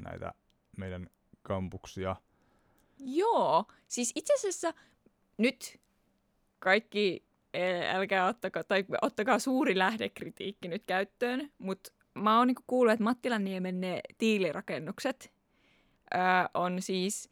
näitä 0.04 0.34
meidän 0.78 1.10
kampuksia. 1.42 2.16
Joo, 3.00 3.66
siis 3.88 4.12
itse 4.16 4.34
asiassa 4.34 4.74
nyt 5.38 5.82
kaikki, 6.60 7.26
eh, 7.54 7.96
älkää 7.96 8.28
ottako, 8.28 8.64
tai 8.64 8.86
ottakaa 9.02 9.40
suuri 9.40 9.78
lähdekritiikki 9.78 10.68
nyt 10.68 10.84
käyttöön, 10.86 11.52
mutta 11.58 11.92
mä 12.14 12.38
oon 12.38 12.48
niinku 12.48 12.64
kuullut, 12.68 12.94
että 12.94 13.04
Mattilanniemen 13.04 13.82
ne 13.82 14.02
tiilirakennukset 14.18 15.34
ö, 16.14 16.18
on 16.54 16.82
siis 16.82 17.30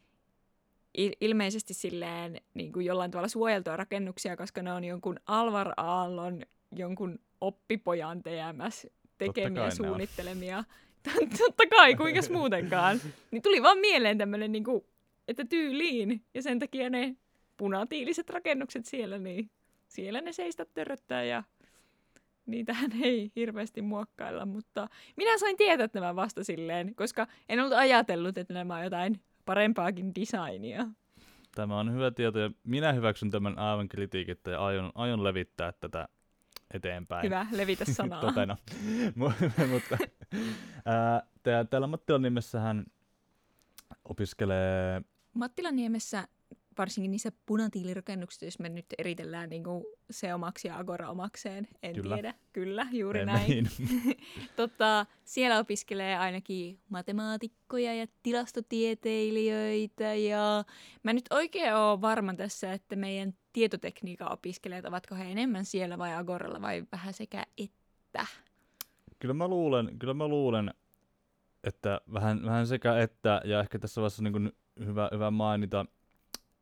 ilmeisesti 1.20 1.74
silleen 1.74 2.40
niin 2.54 2.72
kuin 2.72 2.86
jollain 2.86 3.10
tavalla 3.10 3.28
suojeltua 3.28 3.76
rakennuksia, 3.76 4.36
koska 4.36 4.62
ne 4.62 4.72
on 4.72 4.84
jonkun 4.84 5.20
Alvar 5.26 5.72
Aallon 5.76 6.42
jonkun 6.76 7.18
oppipojan 7.40 8.22
TMS 8.22 8.86
tekemiä, 9.18 9.70
suunnittelemia. 9.70 10.64
Totta 11.38 11.66
kai, 11.70 11.94
kuinkas 11.94 12.30
muutenkaan. 12.30 13.00
Niin 13.30 13.42
tuli 13.42 13.62
vaan 13.62 13.78
mieleen 13.78 14.18
tämmöinen, 14.18 14.52
niin 14.52 14.64
kuin, 14.64 14.84
että 15.28 15.44
tyyliin. 15.44 16.24
Ja 16.34 16.42
sen 16.42 16.58
takia 16.58 16.90
ne 16.90 17.16
punatiiliset 17.56 18.30
rakennukset 18.30 18.86
siellä, 18.86 19.18
niin 19.18 19.50
siellä 19.88 20.20
ne 20.20 20.32
seistä 20.32 20.64
törröttää 20.64 21.24
ja 21.24 21.42
niitähän 22.46 22.90
ei 23.02 23.32
hirveästi 23.36 23.82
muokkailla, 23.82 24.46
mutta 24.46 24.88
minä 25.16 25.38
sain 25.38 25.56
tietää 25.56 25.88
tämän 25.88 26.16
vasta 26.16 26.44
silleen, 26.44 26.94
koska 26.94 27.26
en 27.48 27.60
ollut 27.60 27.72
ajatellut, 27.72 28.38
että 28.38 28.54
nämä 28.54 28.76
on 28.76 28.84
jotain 28.84 29.20
parempaakin 29.44 30.12
designia. 30.14 30.86
Tämä 31.54 31.78
on 31.78 31.92
hyvä 31.94 32.10
tieto 32.10 32.38
ja 32.38 32.50
minä 32.64 32.92
hyväksyn 32.92 33.30
tämän 33.30 33.58
aivan 33.58 33.88
kritiikittä 33.88 34.50
ja 34.50 34.64
aion, 34.66 34.92
aion 34.94 35.24
levittää 35.24 35.72
tätä 35.72 36.08
eteenpäin. 36.74 37.24
Hyvä, 37.24 37.46
levitä 37.52 37.84
sanaa. 37.92 38.20
Totena. 38.20 38.56
Mu- 39.06 39.66
Mutta 39.72 39.98
ää, 40.84 41.22
tää- 41.42 41.64
täällä 41.64 41.86
Mattilan 41.86 42.22
nimessähän 42.22 42.84
opiskelee, 44.04 45.02
Mattilaniemessä 45.34 46.28
varsinkin 46.80 47.10
niissä 47.10 47.32
punatiilirakennuksissa, 47.46 48.44
jos 48.44 48.58
me 48.58 48.68
nyt 48.68 48.86
eritellään 48.98 49.50
niin 49.50 49.64
kuin 49.64 49.84
se 50.10 50.34
omaksi 50.34 50.68
ja 50.68 50.78
Agora 50.78 51.10
omakseen, 51.10 51.68
en 51.82 51.94
Kyllä. 51.94 52.14
tiedä. 52.14 52.34
Kyllä, 52.52 52.86
juuri 52.92 53.20
en- 53.20 53.26
näin. 53.26 53.48
niin, 53.48 53.66
Tota, 54.56 55.06
siellä 55.24 55.58
opiskelee 55.58 56.16
ainakin 56.18 56.78
matemaatikkoja 56.88 57.94
ja 57.94 58.06
tilastotieteilijöitä 58.22 60.14
ja 60.14 60.64
mä 61.02 61.12
nyt 61.12 61.24
oikein 61.30 61.74
oon 61.74 62.00
varma 62.00 62.34
tässä, 62.34 62.72
että 62.72 62.96
meidän 62.96 63.34
tietotekniikan 63.52 64.32
opiskelijat, 64.32 64.84
ovatko 64.84 65.14
he 65.14 65.24
enemmän 65.24 65.64
siellä 65.64 65.98
vai 65.98 66.14
Agoralla 66.14 66.62
vai 66.62 66.84
vähän 66.92 67.14
sekä 67.14 67.44
että. 67.58 68.26
kyllä 69.18 69.34
mä 69.34 69.48
luulen, 69.48 69.98
kyllä 69.98 70.14
mä 70.14 70.28
luulen, 70.28 70.74
että 71.64 72.00
vähän, 72.12 72.44
vähän 72.44 72.66
sekä 72.66 72.98
että, 72.98 73.40
ja 73.44 73.60
ehkä 73.60 73.78
tässä 73.78 74.00
vaiheessa 74.00 74.22
niin 74.22 74.32
kuin 74.32 74.52
hyvä, 74.86 75.08
hyvä 75.12 75.30
mainita, 75.30 75.86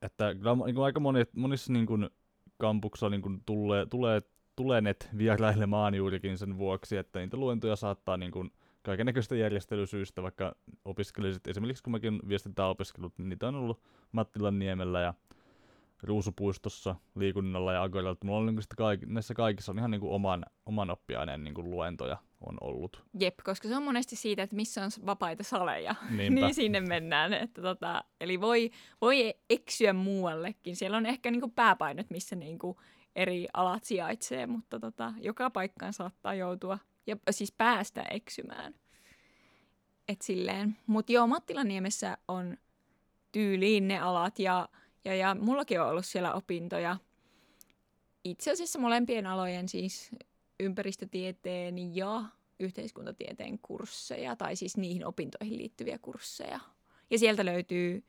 että 0.02 0.34
niin 0.34 0.74
kuin 0.74 0.84
aika 0.84 1.00
moni, 1.00 1.24
monissa 1.36 1.72
niin 1.72 1.86
kuin 1.86 2.10
kampuksissa 2.58 3.08
niin 3.08 3.22
kuin 3.22 3.42
tulee, 3.46 3.86
tulee, 3.86 4.22
tulenet 4.56 5.08
vierailemaan 5.18 5.94
juurikin 5.94 6.38
sen 6.38 6.58
vuoksi, 6.58 6.96
että 6.96 7.18
niitä 7.18 7.36
luentoja 7.36 7.76
saattaa 7.76 8.16
niin 8.16 8.32
kuin 8.32 8.52
kaikennäköistä 8.82 9.36
järjestelysyistä, 9.36 10.22
vaikka 10.22 10.54
opiskelisit, 10.84 11.46
esimerkiksi 11.46 11.82
kun 11.82 11.90
mäkin 11.90 12.20
viestintää 12.28 12.68
opiskellut, 12.68 13.18
niin 13.18 13.28
niitä 13.28 13.48
on 13.48 13.54
ollut 13.54 13.82
Mattilan 14.12 14.58
niemellä 14.58 15.00
ja 15.00 15.14
ruusupuistossa 16.02 16.94
liikunnalla 17.14 17.72
ja 17.72 17.82
agoralla. 17.82 18.16
Mulla 18.24 18.38
on 18.38 18.46
niin 18.46 18.58
kaik- 18.76 19.06
näissä 19.06 19.34
kaikissa 19.34 19.72
on 19.72 19.78
ihan 19.78 19.90
niin 19.90 20.00
kuin 20.00 20.12
oman, 20.12 20.44
oman 20.66 20.90
oppiaineen 20.90 21.44
niin 21.44 21.54
kuin 21.54 21.70
luentoja 21.70 22.16
on 22.40 22.56
ollut. 22.60 23.02
Jep, 23.20 23.34
koska 23.44 23.68
se 23.68 23.76
on 23.76 23.82
monesti 23.82 24.16
siitä, 24.16 24.42
että 24.42 24.56
missä 24.56 24.84
on 24.84 24.90
vapaita 25.06 25.42
saleja, 25.42 25.94
niin 26.16 26.54
sinne 26.54 26.80
mennään. 26.80 27.32
Että 27.32 27.62
tota, 27.62 28.04
eli 28.20 28.40
voi, 28.40 28.70
voi 29.00 29.34
eksyä 29.50 29.92
muuallekin. 29.92 30.76
Siellä 30.76 30.96
on 30.96 31.06
ehkä 31.06 31.30
niinku 31.30 31.48
pääpainot, 31.48 32.10
missä 32.10 32.36
niinku 32.36 32.80
eri 33.16 33.46
alat 33.54 33.84
sijaitsee, 33.84 34.46
mutta 34.46 34.80
tota, 34.80 35.12
joka 35.20 35.50
paikkaan 35.50 35.92
saattaa 35.92 36.34
joutua 36.34 36.78
ja 37.06 37.16
siis 37.30 37.52
päästä 37.52 38.02
eksymään. 38.02 38.74
Et 40.08 40.22
silleen. 40.22 40.76
Mut 40.86 41.10
joo, 41.10 41.26
Mattilaniemessä 41.26 42.18
on 42.28 42.56
tyyliin 43.32 43.88
ne 43.88 43.98
alat 43.98 44.38
ja, 44.38 44.68
ja, 45.04 45.14
ja 45.14 45.36
mullakin 45.40 45.80
on 45.80 45.88
ollut 45.88 46.06
siellä 46.06 46.34
opintoja. 46.34 46.96
Itse 48.24 48.50
asiassa 48.50 48.78
molempien 48.78 49.26
alojen 49.26 49.68
siis 49.68 50.10
ympäristötieteen 50.60 51.96
ja 51.96 52.24
yhteiskuntatieteen 52.60 53.58
kursseja, 53.58 54.36
tai 54.36 54.56
siis 54.56 54.76
niihin 54.76 55.06
opintoihin 55.06 55.58
liittyviä 55.58 55.98
kursseja. 55.98 56.60
Ja 57.10 57.18
sieltä 57.18 57.44
löytyy 57.44 58.04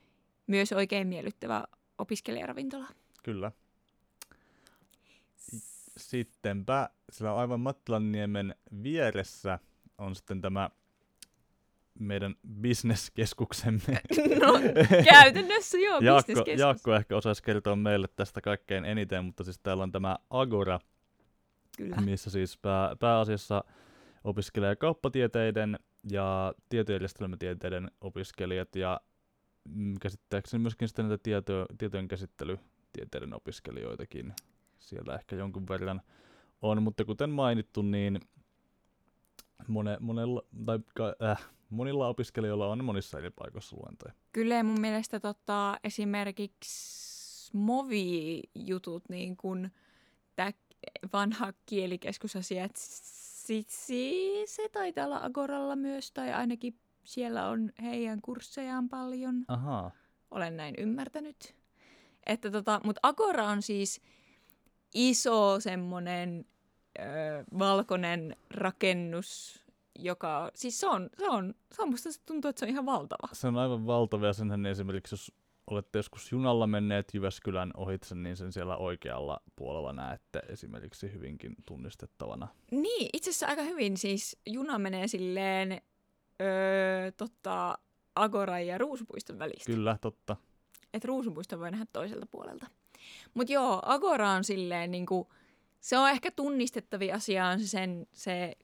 myös 0.48 0.72
oikein 0.72 1.08
miellyttävä 1.08 1.63
opiskelijaravintola. 1.98 2.88
Kyllä. 3.24 3.51
Sittenpä, 5.98 6.89
sillä 7.12 7.36
aivan 7.36 7.60
Mattilanniemen 7.60 8.56
vieressä 8.84 9.60
on 9.98 10.15
sitten 10.15 10.41
tämä 10.41 10.70
meidän 12.00 12.36
bisneskeskuksemme. 12.62 14.01
No, 14.41 14.53
käytännössä 15.03 15.77
joo, 15.77 16.00
Jaakko. 16.00 16.32
Jaakko 16.58 16.96
ehkä 16.96 17.18
osaisi 17.18 17.44
kertoa 17.44 17.75
meille 17.75 18.08
tästä 18.15 18.41
kaikkein 18.41 18.86
eniten, 18.86 19.25
mutta 19.25 19.44
siis 19.44 19.60
täällä 19.60 19.84
on 19.84 19.91
tämä 19.91 20.18
Agora, 20.29 20.79
Kyllä. 21.79 21.95
missä 22.12 22.29
siis 22.29 22.57
pää, 22.57 22.95
pääasiassa 23.00 23.63
opiskelee 24.24 24.75
kauppatieteiden 24.75 25.79
ja 26.12 26.53
tietojärjestelmätieteiden 26.69 27.91
opiskelijat 28.01 28.75
ja 28.75 29.01
mm, 29.69 29.95
käsittääkseni 30.01 30.62
myöskin 30.62 30.88
sitten 30.88 31.07
näitä 31.07 31.24
tieto, 31.24 31.65
tietojen 31.77 32.07
käsittelytieteiden 32.07 33.33
opiskelijoitakin 33.33 34.33
siellä 34.79 35.15
ehkä 35.15 35.36
jonkun 35.36 35.67
verran 35.69 36.01
on, 36.62 36.83
mutta 36.83 37.05
kuten 37.05 37.29
mainittu, 37.29 37.81
niin 37.81 38.19
mone, 39.67 39.98
monella, 40.00 40.43
tai, 40.65 40.79
äh, 41.24 41.50
monilla 41.69 42.07
opiskelijoilla 42.07 42.67
on 42.67 42.86
monissa 42.86 43.17
eri 43.17 43.29
paikoissa 43.29 43.77
luentoja. 43.77 44.13
Kyllä 44.31 44.63
mun 44.63 44.81
mielestä 44.81 45.19
tota, 45.19 45.77
esimerkiksi 45.83 47.57
Movi-jutut, 47.57 49.09
niin 49.09 49.38
kuin 49.38 49.71
tämä 50.36 50.51
vanha 51.13 51.53
kielikeskusasia, 51.65 52.63
että 52.63 52.79
sit, 52.83 53.69
si- 53.69 54.43
se 54.45 54.69
taitaa 54.69 55.05
olla 55.05 55.19
Agoralla 55.24 55.75
myös, 55.75 56.12
tai 56.12 56.33
ainakin 56.33 56.79
siellä 57.03 57.48
on 57.50 57.71
heidän 57.81 58.21
kurssejaan 58.21 58.89
paljon. 58.89 59.45
Ahaa, 59.48 59.91
Olen 60.31 60.57
näin 60.57 60.75
ymmärtänyt. 60.77 61.55
Että 62.25 62.51
tota, 62.51 62.81
mutta 62.83 63.00
Agora 63.03 63.45
on 63.48 63.62
siis 63.62 64.01
iso 64.93 65.59
semmoinen 65.59 66.45
ö, 67.00 67.03
valkoinen 67.59 68.36
rakennus, 68.51 69.59
joka, 70.00 70.51
siis 70.55 70.79
se 70.79 70.88
on, 70.88 71.09
se 71.17 71.29
on, 71.29 71.53
se 71.75 71.81
on 71.81 71.89
musta 71.89 72.12
se 72.12 72.21
tuntuu, 72.25 72.50
että 72.50 72.59
se 72.59 72.65
on 72.65 72.69
ihan 72.69 72.86
valtava. 72.86 73.27
se 73.33 73.48
on 73.48 73.57
aivan 73.57 73.86
valtava 73.86 74.25
ja 74.25 74.33
senhän 74.33 74.65
esimerkiksi, 74.65 75.13
jos 75.13 75.31
olette 75.75 75.99
joskus 75.99 76.31
junalla 76.31 76.67
menneet 76.67 77.13
Jyväskylän 77.13 77.71
ohitse, 77.77 78.15
niin 78.15 78.38
sen 78.38 78.53
siellä 78.53 78.77
oikealla 78.77 79.41
puolella 79.55 79.93
näette 79.93 80.41
esimerkiksi 80.49 81.13
hyvinkin 81.13 81.55
tunnistettavana. 81.65 82.48
Niin, 82.72 83.09
itse 83.13 83.29
asiassa 83.29 83.48
aika 83.48 83.61
hyvin 83.61 83.98
siis 83.98 84.37
juna 84.46 84.79
menee 84.79 85.07
silleen 85.07 85.81
öö, 86.41 87.11
tota, 87.11 87.77
Agora 88.15 88.59
ja 88.59 88.77
Ruusupuiston 88.77 89.39
välistä. 89.39 89.72
Kyllä, 89.72 89.98
totta. 90.01 90.35
Että 90.94 91.07
Ruusupuiston 91.07 91.59
voi 91.59 91.72
nähdä 91.72 91.85
toiselta 91.94 92.25
puolelta. 92.31 92.67
Mutta 93.33 93.53
joo, 93.53 93.81
Agora 93.85 94.29
on 94.29 94.44
silleen 94.44 94.91
niinku, 94.91 95.31
se 95.79 95.98
on 95.98 96.09
ehkä 96.09 96.31
tunnistettavia 96.31 97.15
asia 97.15 97.48
on 97.48 97.59
se 97.59 97.67
sen, 97.67 98.07
se 98.13 98.55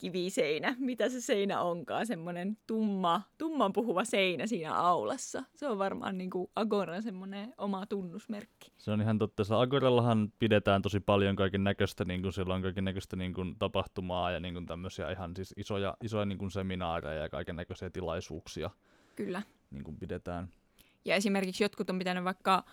kiviseinä, 0.00 0.76
mitä 0.78 1.08
se 1.08 1.20
seinä 1.20 1.60
onkaan, 1.60 2.06
semmoinen 2.06 2.58
tumma, 2.66 3.22
tumman 3.38 3.72
puhuva 3.72 4.04
seinä 4.04 4.46
siinä 4.46 4.74
aulassa. 4.74 5.44
Se 5.54 5.66
on 5.68 5.78
varmaan 5.78 6.18
niinku 6.18 6.50
Agoran 6.56 7.02
semmoinen 7.02 7.54
oma 7.58 7.86
tunnusmerkki. 7.86 8.72
Se 8.78 8.90
on 8.90 9.00
ihan 9.00 9.18
totta. 9.18 9.44
Se 9.44 9.54
Agorallahan 9.54 10.32
pidetään 10.38 10.82
tosi 10.82 11.00
paljon 11.00 11.36
kaiken 11.36 11.64
näköistä, 11.64 12.04
niin 12.04 12.22
kuin 12.22 12.32
siellä 12.32 12.54
on 12.54 12.62
kaiken 12.62 12.84
näköistä 12.84 13.16
niin 13.16 13.34
kuin 13.34 13.56
tapahtumaa 13.58 14.30
ja 14.30 14.40
niin 14.40 14.54
kuin 14.54 14.66
tämmöisiä 14.66 15.10
ihan 15.10 15.36
siis 15.36 15.54
isoja, 15.56 15.96
isoja 16.02 16.24
niin 16.24 16.38
kuin 16.38 16.50
seminaareja 16.50 17.22
ja 17.22 17.28
kaiken 17.28 17.56
näköisiä 17.56 17.90
tilaisuuksia 17.90 18.70
Kyllä. 19.16 19.42
niin 19.70 19.84
kuin 19.84 19.96
pidetään. 19.96 20.48
Ja 21.04 21.14
esimerkiksi 21.14 21.64
jotkut 21.64 21.90
on 21.90 21.98
pitänyt 21.98 22.24
vaikka 22.24 22.64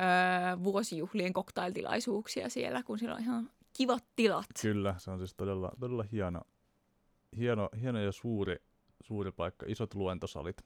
öö, 0.00 0.64
vuosijuhlien 0.64 1.32
koktailtilaisuuksia 1.32 2.48
siellä, 2.48 2.82
kun 2.82 2.98
siellä 2.98 3.14
on 3.14 3.22
ihan 3.22 3.50
kivat 3.78 4.04
tilat. 4.16 4.46
Kyllä, 4.62 4.94
se 4.98 5.10
on 5.10 5.18
siis 5.18 5.34
todella, 5.34 5.72
todella 5.80 6.04
hieno, 6.12 6.40
hieno, 7.36 7.68
hieno 7.80 7.98
ja 7.98 8.12
suuri, 8.12 8.56
suuri 9.02 9.32
paikka, 9.32 9.66
isot 9.68 9.94
luentosalit. 9.94 10.56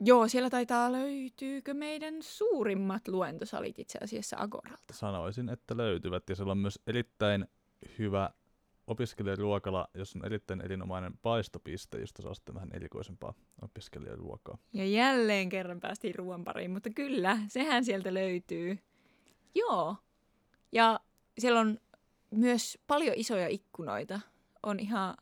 Joo, 0.00 0.28
siellä 0.28 0.50
taitaa 0.50 0.92
löytyykö 0.92 1.74
meidän 1.74 2.14
suurimmat 2.20 3.08
luentosalit 3.08 3.78
itse 3.78 3.98
asiassa 4.02 4.36
Agoralta. 4.40 4.92
Sanoisin, 4.92 5.48
että 5.48 5.76
löytyvät 5.76 6.30
ja 6.30 6.36
siellä 6.36 6.50
on 6.50 6.58
myös 6.58 6.78
erittäin 6.86 7.46
hyvä 7.98 8.30
opiskelijaruokala, 8.86 9.88
jossa 9.94 10.18
on 10.18 10.24
erittäin 10.24 10.60
erinomainen 10.60 11.18
paistopiste, 11.22 12.00
josta 12.00 12.22
saa 12.22 12.34
sitten 12.34 12.54
vähän 12.54 12.70
erikoisempaa 12.72 13.34
opiskelijaruokaa. 13.62 14.58
Ja 14.72 14.86
jälleen 14.86 15.48
kerran 15.48 15.80
päästiin 15.80 16.14
ruoan 16.14 16.44
pariin, 16.44 16.70
mutta 16.70 16.90
kyllä, 16.90 17.38
sehän 17.48 17.84
sieltä 17.84 18.14
löytyy. 18.14 18.78
Joo. 19.54 19.96
Ja 20.72 21.00
siellä 21.38 21.60
on 21.60 21.78
myös 22.30 22.78
paljon 22.86 23.14
isoja 23.16 23.48
ikkunoita. 23.48 24.20
On 24.62 24.80
ihan 24.80 25.14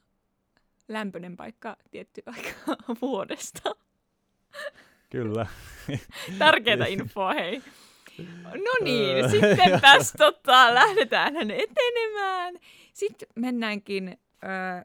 lämpöinen 0.88 1.36
paikka 1.36 1.76
tietty 1.90 2.22
aika 2.36 2.50
vuodesta. 3.02 3.76
Kyllä. 5.10 5.46
Tärkeää 6.38 6.86
infoa, 6.94 7.32
hei. 7.34 7.62
No 8.54 8.72
niin, 8.84 9.30
sitten 9.30 9.80
tästä 9.80 10.18
tota, 10.18 10.74
lähdetään 10.74 11.50
etenemään. 11.50 12.54
Sitten 12.92 13.28
mennäänkin 13.34 14.18
ö, 14.42 14.84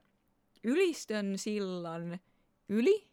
Ylistön 0.64 1.38
sillan 1.38 2.20
yli 2.70 3.08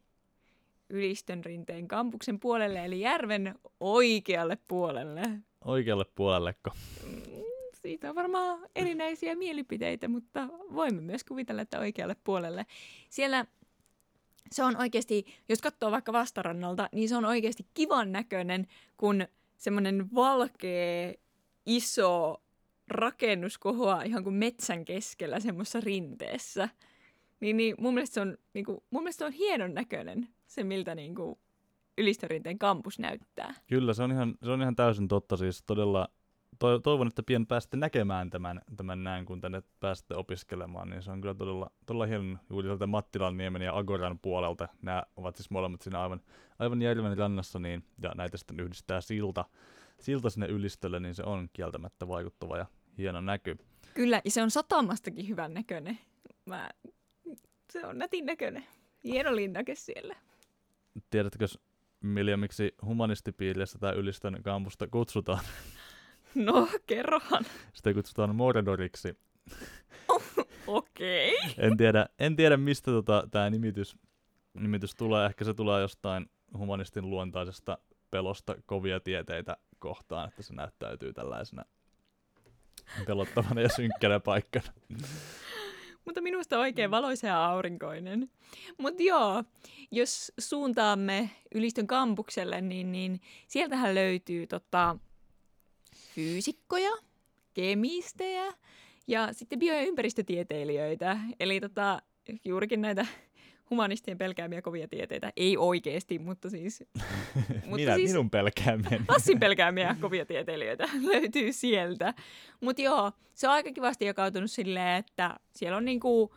Ylistön 0.91 1.45
rinteen 1.45 1.89
kampuksen 1.89 2.41
puolelle, 2.41 2.85
eli 2.85 3.01
järven 3.01 3.55
oikealle 3.81 4.59
puolelle. 4.69 5.23
Oikealle 5.65 6.05
puolelleko? 6.15 6.71
Siitä 7.83 8.09
on 8.09 8.15
varmaan 8.15 8.59
erinäisiä 8.77 9.35
mielipiteitä, 9.35 10.09
mutta 10.09 10.49
voimme 10.75 11.01
myös 11.01 11.25
kuvitella, 11.25 11.63
että 11.63 11.79
oikealle 11.79 12.17
puolelle. 12.25 12.67
Siellä 13.11 13.47
se 14.53 14.65
on 14.65 14.77
oikeasti, 14.77 15.27
jos 15.49 15.61
katsoo 15.61 15.91
vaikka 15.91 16.13
vastarannalta, 16.13 16.89
niin 16.93 17.09
se 17.09 17.17
on 17.17 17.25
oikeasti 17.25 17.67
kivan 17.75 18.13
näköinen, 18.13 18.67
kun 18.97 19.27
semmoinen 19.57 20.15
valkea, 20.15 21.15
iso 21.67 22.43
rakennus 22.89 23.59
kohoaa 23.59 24.03
ihan 24.03 24.25
kuin 24.25 24.35
metsän 24.35 24.85
keskellä 24.85 25.41
semmoisessa 25.41 25.81
rinteessä. 25.81 26.69
Niin, 27.41 27.57
niin 27.57 27.75
mun, 27.79 27.95
mielestä 27.95 28.15
se 28.15 28.21
on, 28.21 28.39
niin 28.55 28.65
kuin, 28.65 28.81
mun 28.91 29.03
mielestä 29.03 29.19
se 29.19 29.25
on 29.25 29.33
hienon 29.33 29.75
näköinen, 29.75 30.29
se 30.47 30.65
miltä 30.65 30.95
niin 30.95 31.15
kuin 31.15 31.39
Ylistörinteen 31.99 32.59
kampus 32.59 32.99
näyttää. 32.99 33.55
Kyllä, 33.67 33.95
se 33.95 34.03
on 34.03 34.13
ihan, 34.13 34.35
se 34.45 34.51
on 34.51 34.63
ihan 34.63 34.77
täysin 34.77 35.09
totta. 35.09 35.37
Siis 35.37 35.63
todella 35.63 36.09
to, 36.09 36.13
toivon, 36.59 37.07
että 37.07 37.23
pian 37.23 37.47
pääsette 37.47 37.77
näkemään 37.77 38.31
tämän, 38.31 38.61
tämän 38.77 39.05
näin, 39.05 39.27
kun 39.27 39.41
tänne 39.41 39.63
pääsette 39.81 40.15
opiskelemaan. 40.15 40.91
Niin 40.91 41.03
se 41.03 41.11
on 41.11 41.21
kyllä 41.21 41.35
todella, 41.35 41.71
todella 41.87 42.07
hieno 42.07 42.39
juuri 42.51 42.69
sieltä 42.69 42.87
Mattilan 42.87 43.37
niemen 43.37 43.63
ja 43.63 43.77
Agoran 43.77 44.19
puolelta. 44.19 44.69
Nämä 44.83 45.03
ovat 45.17 45.37
siis 45.37 45.51
molemmat 45.51 45.83
siinä 45.83 46.03
aivan, 46.03 46.21
aivan 46.59 46.83
järven 46.83 47.19
rannassa, 47.19 47.59
niin, 47.59 47.85
ja 48.03 48.13
näitä 48.15 48.37
sitten 48.37 48.61
yhdistää 48.61 49.01
silta, 49.01 49.45
silta 50.01 50.31
sinne 50.31 50.47
ylistölle, 50.47 51.01
niin 51.01 51.15
se 51.15 51.23
on 51.23 51.49
kieltämättä 51.53 52.09
vaikuttava 52.09 52.57
ja 52.57 52.67
hieno 52.99 53.21
näky. 53.21 53.57
Kyllä, 53.95 54.21
ja 54.25 54.31
se 54.31 54.43
on 54.43 54.51
satamastakin 54.51 55.29
hyvän 55.29 55.55
näköinen. 55.55 55.99
Mä, 56.47 56.71
se 57.73 57.87
on 57.87 57.99
nätin 57.99 58.27
näköinen. 58.27 58.65
Hieno 59.05 59.37
linnake 59.37 59.75
siellä. 59.75 60.17
Tiedätkö, 61.11 61.47
Milja, 62.01 62.37
miksi 62.37 62.75
humanistipiirissä 62.83 63.79
tämä 63.79 63.93
ylistön 63.93 64.43
kampusta 64.43 64.87
kutsutaan? 64.87 65.45
No, 66.47 66.69
kerrohan. 66.87 67.45
Sitä 67.73 67.95
kutsutaan 67.95 68.37
Mordoriksi. 68.37 69.19
Okei. 70.67 71.37
Okay. 71.37 71.51
En 71.59 71.77
tiedä, 71.77 72.07
en 72.19 72.37
tiedä 72.37 72.57
mistä 72.57 72.91
tota, 72.91 73.29
tämä 73.31 73.51
nimitys, 73.51 73.97
nimitys 74.55 74.95
tulee. 74.95 75.27
Ehkä 75.27 75.45
se 75.45 75.55
tulee 75.55 75.81
jostain 75.81 76.31
humanistin 76.59 77.11
luontaisesta 77.11 77.79
pelosta 78.11 78.55
kovia 78.67 79.01
tieteitä 79.01 79.57
kohtaan, 79.79 80.29
että 80.29 80.43
se 80.43 80.55
näyttäytyy 80.55 81.13
tällaisena 81.13 81.65
pelottavana 83.07 83.61
ja 83.61 83.69
synkkänä 83.69 84.21
paikkana. 84.31 84.73
Mutta 86.05 86.21
minusta 86.21 86.59
oikein 86.59 86.91
valoisa 86.91 87.27
ja 87.27 87.47
aurinkoinen. 87.47 88.31
Mutta 88.79 89.03
joo, 89.03 89.45
jos 89.91 90.33
suuntaamme 90.39 91.31
Ylistön 91.55 91.87
kampukselle, 91.87 92.61
niin, 92.61 92.93
niin 92.93 93.21
sieltähän 93.49 93.95
löytyy 93.95 94.47
tota, 94.47 94.97
fyysikkoja, 96.15 96.91
kemistejä 97.55 98.53
ja 99.07 99.33
sitten 99.33 99.59
bio- 99.59 99.75
ja 99.75 99.81
ympäristötieteilijöitä. 99.81 101.19
Eli 101.41 101.61
tota, 101.61 102.03
juurikin 102.45 102.81
näitä 102.81 103.07
humanistien 103.71 104.19
pelkäämiä 104.19 104.63
kovia 104.63 104.89
tieteitä. 104.89 105.33
Ei 105.37 105.57
oikeasti, 105.57 106.19
mutta 106.19 106.51
siis... 106.51 106.85
mutta 107.49 107.77
Minä, 107.77 107.95
siis 107.95 108.11
minun 108.11 108.31
pelkäämiä. 108.31 109.01
Lassin 109.09 109.41
pelkäämiä 109.45 109.97
kovia 110.01 110.27
tieteilijöitä 110.27 110.89
löytyy 111.13 111.53
sieltä. 111.53 112.15
Mutta 112.61 112.83
joo, 112.83 113.13
se 113.35 113.49
on 113.49 113.55
aika 113.55 113.73
kivasti 113.73 114.05
jakautunut 114.05 114.51
silleen, 114.51 114.97
että 114.99 115.37
siellä 115.55 115.77
on 115.77 115.85
niinku... 115.85 116.35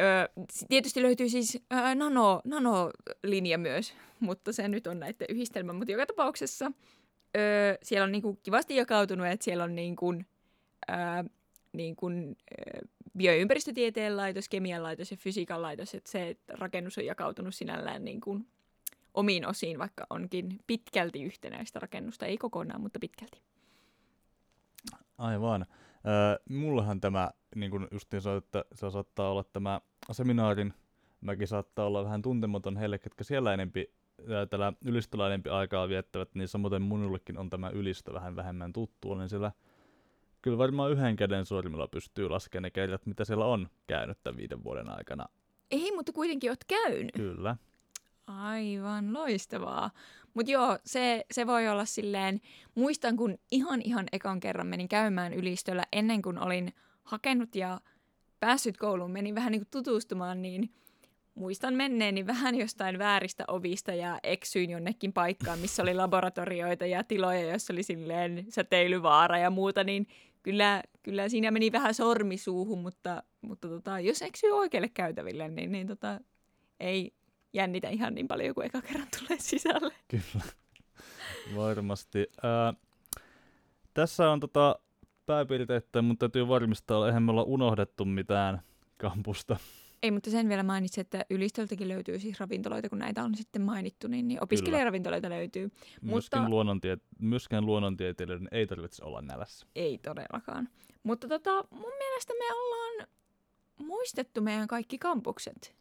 Öö, 0.00 0.44
tietysti 0.68 1.02
löytyy 1.02 1.28
siis 1.28 1.58
öö, 1.72 1.94
nano, 1.94 2.40
nanolinja 2.44 3.58
myös, 3.58 3.94
mutta 4.20 4.52
se 4.52 4.68
nyt 4.68 4.86
on 4.86 5.00
näiden 5.00 5.26
yhdistelmä. 5.30 5.72
Mutta 5.72 5.92
joka 5.92 6.06
tapauksessa 6.06 6.72
öö, 7.36 7.76
siellä 7.82 8.04
on 8.04 8.12
niinku 8.12 8.38
kivasti 8.42 8.76
jakautunut, 8.76 9.26
että 9.26 9.44
siellä 9.44 9.64
on 9.64 9.74
niinku, 9.74 10.12
öö, 10.90 10.96
niin 11.72 11.96
kuin, 11.96 12.36
bio- 13.16 13.32
ja 13.32 13.38
ympäristötieteen 13.38 14.16
laitos, 14.16 14.48
kemian 14.48 14.82
laitos 14.82 15.10
ja 15.10 15.16
fysiikan 15.16 15.62
laitos, 15.62 15.94
että 15.94 16.10
se 16.10 16.28
että 16.28 16.52
rakennus 16.56 16.98
on 16.98 17.06
jakautunut 17.06 17.54
sinällään 17.54 18.04
niin 18.04 18.20
kuin 18.20 18.46
omiin 19.14 19.46
osiin, 19.46 19.78
vaikka 19.78 20.06
onkin 20.10 20.58
pitkälti 20.66 21.22
yhtenäistä 21.22 21.78
rakennusta, 21.78 22.26
ei 22.26 22.38
kokonaan, 22.38 22.80
mutta 22.80 22.98
pitkälti. 22.98 23.40
Aivan. 25.18 25.62
Äh, 25.62 26.38
mullahan 26.48 27.00
tämä, 27.00 27.30
niin 27.54 27.70
kuin 27.70 27.88
justiin 27.90 28.22
sanoit, 28.22 28.44
että 28.44 28.64
se 28.74 28.90
saattaa 28.90 29.30
olla 29.30 29.44
tämä 29.44 29.80
seminaarin 30.12 30.74
mäkin 31.20 31.48
saattaa 31.48 31.86
olla 31.86 32.04
vähän 32.04 32.22
tuntematon 32.22 32.76
heille, 32.76 32.98
ketkä 32.98 33.24
siellä 33.24 33.54
enempi, 33.54 33.92
tällä 34.50 34.72
ylistöllä 34.84 35.26
enempi 35.26 35.50
aikaa 35.50 35.88
viettävät, 35.88 36.34
niin 36.34 36.48
samoin 36.48 36.82
minullekin 36.82 37.38
on 37.38 37.50
tämä 37.50 37.70
ylistö 37.70 38.12
vähän 38.12 38.36
vähemmän 38.36 38.72
tuttu. 38.72 39.10
Olen 39.10 39.28
siellä 39.28 39.52
kyllä 40.42 40.58
varmaan 40.58 40.90
yhden 40.92 41.16
käden 41.16 41.46
sormilla 41.46 41.88
pystyy 41.88 42.28
laskemaan 42.28 42.62
ne 42.62 42.70
kerrat, 42.70 43.06
mitä 43.06 43.24
siellä 43.24 43.44
on 43.44 43.68
käynyt 43.86 44.18
tämän 44.22 44.36
viiden 44.36 44.64
vuoden 44.64 44.88
aikana. 44.88 45.26
Ei, 45.70 45.92
mutta 45.96 46.12
kuitenkin 46.12 46.50
oot 46.50 46.64
käynyt. 46.64 47.12
Kyllä. 47.12 47.56
Aivan 48.26 49.14
loistavaa. 49.14 49.90
Mutta 50.34 50.52
joo, 50.52 50.78
se, 50.84 51.24
se 51.30 51.46
voi 51.46 51.68
olla 51.68 51.84
silleen, 51.84 52.40
muistan 52.74 53.16
kun 53.16 53.38
ihan 53.50 53.82
ihan 53.82 54.06
ekan 54.12 54.40
kerran 54.40 54.66
menin 54.66 54.88
käymään 54.88 55.32
ylistöllä 55.32 55.84
ennen 55.92 56.22
kuin 56.22 56.38
olin 56.38 56.72
hakenut 57.02 57.54
ja 57.54 57.80
päässyt 58.40 58.76
kouluun, 58.76 59.10
menin 59.10 59.34
vähän 59.34 59.52
niin 59.52 59.60
kuin 59.60 59.70
tutustumaan, 59.70 60.42
niin 60.42 60.70
muistan 61.34 61.74
menneeni 61.74 62.26
vähän 62.26 62.54
jostain 62.54 62.98
vääristä 62.98 63.44
ovista 63.48 63.94
ja 63.94 64.18
eksyin 64.22 64.70
jonnekin 64.70 65.12
paikkaan, 65.12 65.58
missä 65.58 65.82
oli 65.82 65.94
laboratorioita 65.94 66.86
ja 66.86 67.04
tiloja, 67.04 67.50
joissa 67.50 67.72
oli 67.72 67.82
silleen 67.82 68.46
säteilyvaara 68.48 69.38
ja 69.38 69.50
muuta, 69.50 69.84
niin 69.84 70.06
kyllä, 70.42 70.82
kyllä 71.02 71.28
siinä 71.28 71.50
meni 71.50 71.72
vähän 71.72 71.94
sormi 71.94 72.36
suuhun, 72.36 72.78
mutta, 72.78 73.22
mutta 73.40 73.68
tota, 73.68 74.00
jos 74.00 74.22
eksyy 74.22 74.50
oikealle 74.50 74.88
käytäville, 74.88 75.48
niin, 75.48 75.72
niin 75.72 75.86
tota, 75.86 76.20
ei 76.80 77.12
jännitä 77.52 77.88
ihan 77.88 78.14
niin 78.14 78.28
paljon 78.28 78.54
kuin 78.54 78.66
eka 78.66 78.82
kerran 78.82 79.08
tulee 79.18 79.38
sisälle. 79.40 79.94
Kyllä, 80.08 80.44
varmasti. 81.56 82.26
Ää, 82.42 82.74
tässä 83.94 84.30
on 84.30 84.40
tota 84.40 84.78
pääpiirteitä, 85.26 86.02
mutta 86.02 86.28
täytyy 86.28 86.48
varmistaa, 86.48 87.06
eihän 87.06 87.22
me 87.22 87.30
olla 87.30 87.42
unohdettu 87.42 88.04
mitään 88.04 88.62
kampusta. 88.96 89.56
Ei, 90.02 90.10
mutta 90.10 90.30
sen 90.30 90.48
vielä 90.48 90.62
mainitsin, 90.62 91.00
että 91.00 91.24
ylistöltäkin 91.30 91.88
löytyy 91.88 92.18
siis 92.18 92.40
ravintoloita, 92.40 92.88
kun 92.88 92.98
näitä 92.98 93.24
on 93.24 93.34
sitten 93.34 93.62
mainittu, 93.62 94.08
niin, 94.08 94.28
niin 94.28 94.42
opiskelijaravintoloita 94.42 95.30
löytyy. 95.30 95.70
Myöskin, 96.02 96.10
mutta... 96.10 96.48
luonnontie- 96.48 97.00
myöskään 97.18 97.66
luonnontieteilijöiden 97.66 98.48
ei 98.52 98.66
tarvitse 98.66 99.04
olla 99.04 99.22
nälässä. 99.22 99.66
Ei 99.76 99.98
todellakaan. 99.98 100.68
Mutta 101.02 101.28
tota, 101.28 101.64
mun 101.70 101.92
mielestä 101.98 102.32
me 102.38 102.54
ollaan 102.54 103.08
muistettu 103.78 104.40
meidän 104.40 104.68
kaikki 104.68 104.98
kampukset. 104.98 105.74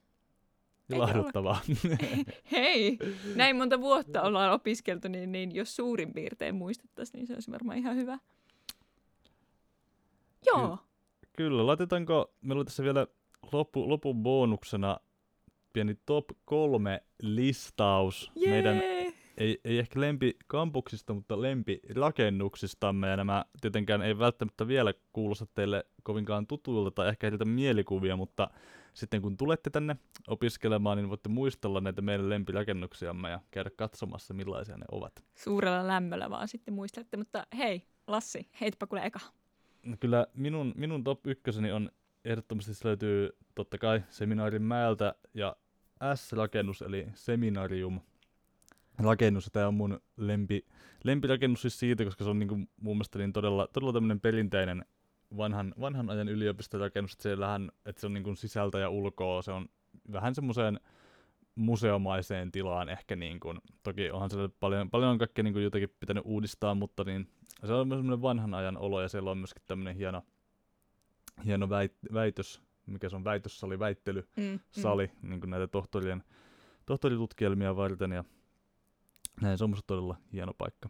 Ilahduttavaa. 0.93 1.61
Hei, 2.51 2.97
näin 3.35 3.55
monta 3.55 3.81
vuotta 3.81 4.21
ollaan 4.21 4.51
opiskeltu, 4.53 5.07
niin, 5.07 5.31
niin 5.31 5.55
jos 5.55 5.75
suurin 5.75 6.13
piirtein 6.13 6.55
muistettaisiin, 6.55 7.19
niin 7.19 7.27
se 7.27 7.33
olisi 7.33 7.51
varmaan 7.51 7.77
ihan 7.77 7.95
hyvä. 7.95 8.19
Joo. 10.45 10.77
Ky- 11.21 11.27
kyllä, 11.37 11.67
laitetaanko, 11.67 12.33
meillä 12.41 12.59
oli 12.59 12.65
tässä 12.65 12.83
vielä 12.83 13.07
loppu, 13.51 13.89
lopun 13.89 14.23
bonuksena 14.23 14.99
pieni 15.73 15.95
top 16.05 16.25
kolme 16.45 17.03
listaus 17.21 18.31
Jee! 18.35 18.49
meidän 18.49 18.81
ei, 19.37 19.61
ei 19.63 19.79
ehkä 19.79 19.99
lempikampuksista, 19.99 21.13
mutta 21.13 21.41
lempirakennuksistamme, 21.41 23.07
ja 23.07 23.17
nämä 23.17 23.45
tietenkään 23.61 24.01
ei 24.01 24.19
välttämättä 24.19 24.67
vielä 24.67 24.93
kuulosta 25.13 25.45
teille 25.55 25.85
kovinkaan 26.03 26.47
tutuilta 26.47 26.91
tai 26.91 27.09
ehkä 27.09 27.27
heiltä 27.27 27.45
mielikuvia, 27.45 28.15
mutta 28.15 28.49
sitten 28.93 29.21
kun 29.21 29.37
tulette 29.37 29.69
tänne 29.69 29.95
opiskelemaan, 30.27 30.97
niin 30.97 31.09
voitte 31.09 31.29
muistella 31.29 31.81
näitä 31.81 32.01
meidän 32.01 32.29
lempirakennuksiamme 32.29 33.29
ja 33.29 33.39
käydä 33.51 33.69
katsomassa, 33.75 34.33
millaisia 34.33 34.77
ne 34.77 34.85
ovat. 34.91 35.23
Suurella 35.35 35.87
lämmöllä 35.87 36.29
vaan 36.29 36.47
sitten 36.47 36.73
muistelette, 36.73 37.17
mutta 37.17 37.47
hei, 37.57 37.83
Lassi, 38.07 38.47
heitpä 38.61 38.87
kuule 38.87 39.05
eka. 39.05 39.19
No 39.85 39.97
kyllä 39.99 40.27
minun, 40.33 40.73
minun 40.77 41.03
top 41.03 41.27
ykköseni 41.27 41.71
on 41.71 41.91
ehdottomasti 42.25 42.73
se 42.73 42.87
löytyy 42.87 43.29
totta 43.55 43.77
kai 43.77 44.01
Seminaarin 44.09 44.61
mäeltä 44.61 45.15
ja 45.33 45.55
S-rakennus 46.15 46.81
eli 46.81 47.07
Seminarium 47.13 47.99
rakennus. 48.97 49.49
Tämä 49.51 49.67
on 49.67 49.73
mun 49.73 50.01
lempi, 50.17 50.65
lempirakennus 51.03 51.61
siis 51.61 51.79
siitä, 51.79 52.05
koska 52.05 52.23
se 52.23 52.29
on 52.29 52.39
niin 52.39 52.49
kuin 52.49 52.69
mun 52.81 52.97
mielestä 52.97 53.19
niin 53.19 53.33
todella, 53.33 53.67
todella 53.73 53.93
tämmöinen 53.93 54.19
perinteinen 54.19 54.85
vanhan, 55.37 55.73
vanhan 55.79 56.09
ajan 56.09 56.29
yliopistorakennus, 56.29 57.13
että, 57.13 57.23
siellähän, 57.23 57.71
että 57.85 57.99
se 57.99 58.07
on 58.07 58.13
niin 58.13 58.23
kuin 58.23 58.37
sisältä 58.37 58.79
ja 58.79 58.89
ulkoa, 58.89 59.41
se 59.41 59.51
on 59.51 59.69
vähän 60.11 60.35
semmoiseen 60.35 60.79
museomaiseen 61.55 62.51
tilaan 62.51 62.89
ehkä 62.89 63.15
niin 63.15 63.39
kuin, 63.39 63.59
toki 63.83 64.11
onhan 64.11 64.29
siellä 64.29 64.49
paljon, 64.59 64.89
paljon 64.89 65.11
on 65.11 65.17
kaikkea 65.17 65.43
niin 65.43 65.53
kuin 65.53 65.63
jotenkin 65.63 65.95
pitänyt 65.99 66.23
uudistaa, 66.25 66.75
mutta 66.75 67.03
niin, 67.03 67.27
se 67.65 67.73
on 67.73 67.89
semmoinen 67.89 68.21
vanhan 68.21 68.53
ajan 68.53 68.77
olo 68.77 69.01
ja 69.01 69.09
siellä 69.09 69.31
on 69.31 69.37
myöskin 69.37 69.63
tämmöinen 69.67 69.95
hieno, 69.95 70.23
hieno 71.45 71.69
väit, 71.69 71.93
väitös, 72.13 72.61
mikä 72.85 73.09
se 73.09 73.15
on 73.15 73.23
väitössali, 73.23 73.79
väittelysali, 73.79 75.07
mm, 75.07 75.13
mm. 75.21 75.29
niin 75.29 75.39
kuin 75.39 75.49
näitä 75.49 75.67
tohtorien, 75.67 76.23
tohtoritutkielmia 76.85 77.75
varten 77.75 78.11
ja 78.11 78.23
näin, 79.41 79.57
se 79.57 79.63
on 79.63 79.75
todella 79.87 80.17
hieno 80.33 80.53
paikka. 80.53 80.89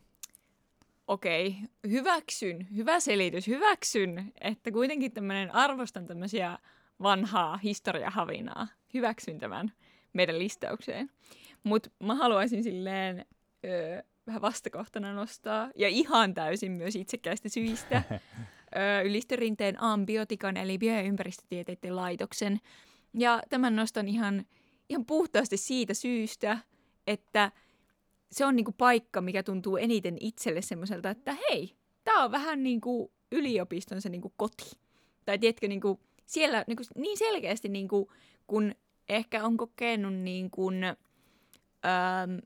Okei, 1.08 1.56
hyväksyn, 1.90 2.68
hyvä 2.76 3.00
selitys, 3.00 3.48
hyväksyn, 3.48 4.32
että 4.42 4.72
kuitenkin 4.72 5.12
tämmöinen 5.12 5.56
arvostan 5.56 6.08
tämmöisiä 6.08 6.60
vanhaa 7.02 7.58
historiahavinaa. 7.58 8.68
Hyväksyn 8.94 9.40
tämän 9.40 9.72
meidän 10.14 10.40
listaukseen. 10.40 11.10
Mutta 11.64 11.90
mä 12.04 12.16
haluaisin 12.16 12.64
silleen 12.64 13.26
öö, 13.66 14.04
vähän 14.28 14.42
vastakohtana 14.42 15.14
nostaa, 15.14 15.70
ja 15.76 15.88
ihan 15.88 16.34
täysin 16.34 16.72
myös 16.72 16.96
itsekäistä 16.96 17.50
syistä, 17.50 18.04
ylistörinteen 19.06 19.82
ambiotikan, 19.82 20.58
eli 20.58 20.78
bio- 20.78 20.94
ja 20.94 21.02
ympäristötieteiden 21.02 21.96
laitoksen. 21.96 22.60
Ja 23.14 23.42
tämän 23.50 23.76
nostan 23.76 24.08
ihan, 24.08 24.46
ihan 24.90 25.06
puhtaasti 25.06 25.58
siitä 25.58 25.94
syystä, 25.94 26.58
että 27.08 27.52
se 28.32 28.46
on 28.46 28.56
niinku 28.56 28.72
paikka, 28.72 29.22
mikä 29.22 29.44
tuntuu 29.44 29.78
eniten 29.78 30.18
itselle 30.20 30.62
semmoiselta, 30.62 31.10
että 31.10 31.36
hei, 31.50 31.76
tämä 32.04 32.24
on 32.24 32.32
vähän 32.32 32.64
niin 32.64 32.82
kuin 32.82 33.12
yliopiston 33.32 34.02
se 34.02 34.10
niinku 34.10 34.34
koti. 34.38 34.72
Tai 35.26 35.40
tiedätkö, 35.40 35.68
niinku, 35.68 36.00
siellä 36.26 36.64
niinku, 36.68 36.84
niin 36.96 37.18
selkeästi, 37.18 37.70
niinku, 37.70 38.12
kun 38.48 38.76
ehkä 39.10 39.44
on 39.44 39.58
kokenut 39.58 40.14
niin 40.14 40.52
kuin, 40.52 40.84
ähm, 40.84 42.38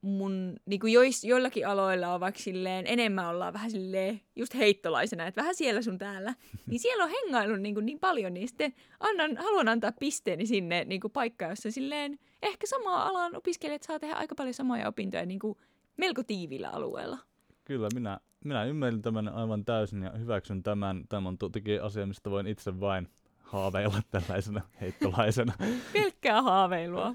mun, 0.00 0.56
niin 0.66 0.80
kuin 0.80 0.92
jois, 0.92 1.24
joillakin 1.24 1.68
aloilla 1.68 2.14
on 2.14 2.20
vaikka 2.20 2.40
silleen, 2.40 2.86
enemmän 2.86 3.28
ollaan 3.28 3.52
vähän 3.52 3.70
silleen 3.70 4.20
just 4.36 4.54
heittolaisena, 4.54 5.26
että 5.26 5.40
vähän 5.40 5.54
siellä 5.54 5.82
sun 5.82 5.98
täällä, 5.98 6.34
niin 6.70 6.80
siellä 6.80 7.04
on 7.04 7.10
hengaillut 7.10 7.60
niin, 7.60 7.74
kuin 7.74 7.86
niin 7.86 7.98
paljon, 7.98 8.34
niin 8.34 8.48
sitten 8.48 8.74
annan, 9.00 9.36
haluan 9.36 9.68
antaa 9.68 9.92
pisteeni 9.92 10.46
sinne 10.46 10.84
niin 10.84 11.00
kuin 11.00 11.10
paikkaan, 11.10 11.50
jossa 11.50 11.70
silleen 11.70 12.18
ehkä 12.42 12.66
sama 12.66 13.02
alan 13.02 13.36
opiskelijat 13.36 13.82
saa 13.82 13.98
tehdä 13.98 14.14
aika 14.14 14.34
paljon 14.34 14.54
samoja 14.54 14.88
opintoja 14.88 15.26
niin 15.26 15.38
kuin 15.38 15.58
melko 15.96 16.22
tiivillä 16.22 16.68
alueella. 16.70 17.18
Kyllä, 17.64 17.88
minä, 17.94 18.20
minä 18.44 18.64
ymmärrän 18.64 19.02
tämän 19.02 19.28
aivan 19.28 19.64
täysin 19.64 20.02
ja 20.02 20.10
hyväksyn 20.10 20.62
tämän. 20.62 21.04
Tämä 21.08 21.28
on 21.28 21.38
toki 21.38 21.78
asia, 21.78 22.06
mistä 22.06 22.30
voin 22.30 22.46
itse 22.46 22.80
vain 22.80 23.08
haaveilla 23.38 24.02
tällaisena 24.10 24.60
heittolaisena. 24.80 25.52
Pelkkää 25.92 26.42
haaveilua. 26.42 27.14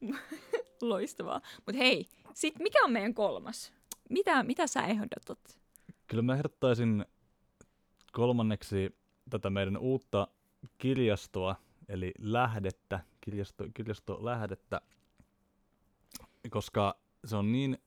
Loistavaa. 0.82 1.40
Mutta 1.66 1.78
hei, 1.78 2.08
sit 2.34 2.58
mikä 2.58 2.84
on 2.84 2.92
meidän 2.92 3.14
kolmas? 3.14 3.72
mitä, 4.10 4.42
mitä 4.42 4.66
sä 4.66 4.82
ehdotat? 4.82 5.60
Kyllä 6.06 6.22
mä 6.22 6.34
ehdottaisin 6.34 7.04
kolmanneksi 8.12 8.96
tätä 9.30 9.50
meidän 9.50 9.76
uutta 9.76 10.28
kirjastoa, 10.78 11.56
eli 11.88 12.12
lähdettä, 12.18 13.00
kirjasto, 13.20 13.64
kirjastolähdettä, 13.74 14.80
koska 16.50 16.96
se 17.24 17.36
on 17.36 17.52
niin, 17.52 17.78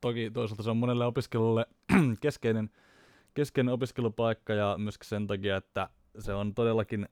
toki 0.00 0.30
toisaalta 0.30 0.62
se 0.62 0.70
on 0.70 0.76
monelle 0.76 1.06
opiskelijalle 1.06 1.66
keskeinen, 2.20 2.70
keskeinen 3.34 3.74
opiskelupaikka 3.74 4.52
ja 4.52 4.74
myöskin 4.78 5.08
sen 5.08 5.26
takia, 5.26 5.56
että 5.56 5.88
se 6.18 6.34
on 6.34 6.54
todellakin 6.54 7.08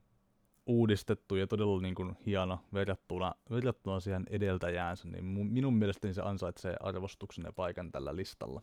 uudistettu 0.66 1.37
ja 1.37 1.46
todella 1.46 1.81
niin 1.81 1.94
kuin 1.94 2.16
hieno 2.27 2.59
verrattuna, 2.75 3.35
verrattuna 3.51 4.01
siihen 4.01 4.27
edeltäjäänsä, 4.31 5.09
niin 5.09 5.25
minun 5.25 5.75
mielestäni 5.75 6.14
se 6.14 6.23
ansaitsee 6.23 6.77
arvostuksen 6.81 7.44
ja 7.44 7.53
paikan 7.53 7.92
tällä 7.92 8.16
listalla. 8.16 8.62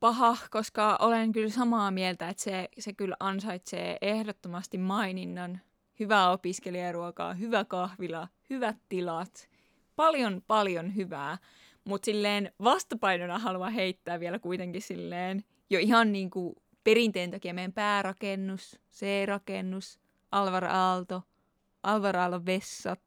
Paha, 0.00 0.36
koska 0.50 0.96
olen 1.00 1.32
kyllä 1.32 1.50
samaa 1.50 1.90
mieltä, 1.90 2.28
että 2.28 2.42
se, 2.42 2.68
se 2.78 2.92
kyllä 2.92 3.16
ansaitsee 3.20 3.98
ehdottomasti 4.00 4.78
maininnan. 4.78 5.60
Hyvää 6.00 6.30
opiskelijaruokaa, 6.30 7.34
hyvä 7.34 7.64
kahvila, 7.64 8.28
hyvät 8.50 8.76
tilat, 8.88 9.48
paljon 9.96 10.42
paljon 10.46 10.96
hyvää. 10.96 11.38
Mutta 11.84 12.04
silleen 12.04 12.52
vastapainona 12.64 13.38
haluan 13.38 13.72
heittää 13.72 14.20
vielä 14.20 14.38
kuitenkin 14.38 14.82
silleen 14.82 15.44
jo 15.70 15.78
ihan 15.78 16.12
niin 16.12 16.30
kuin 16.30 16.54
perinteen 16.84 17.30
takia 17.30 17.54
meidän 17.54 17.72
päärakennus, 17.72 18.80
C-rakennus, 18.92 20.00
Alvar 20.32 20.64
Aalto, 20.64 21.22
Alvar 21.82 22.16
Aalto 22.16 22.46
vessat. 22.46 23.00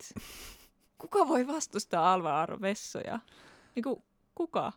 Kuka 0.98 1.28
voi 1.28 1.48
vastustaa 1.48 2.14
Alvar 2.14 2.34
Aalto 2.34 2.62
vessoja? 2.62 3.20
Niin 3.76 3.84
kuin, 3.84 4.04
kuka? 4.36 4.72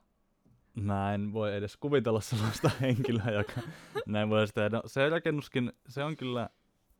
Mä 0.74 1.14
en 1.14 1.32
voi 1.32 1.56
edes 1.56 1.76
kuvitella 1.76 2.20
sellaista 2.20 2.70
henkilöä, 2.80 3.30
joka 3.30 3.60
näin 4.06 4.30
voi 4.30 4.46
tehdä. 4.54 4.76
No, 4.76 4.82
se 4.86 5.08
rakennuskin, 5.08 5.72
se 5.88 6.04
on 6.04 6.16
kyllä, 6.16 6.48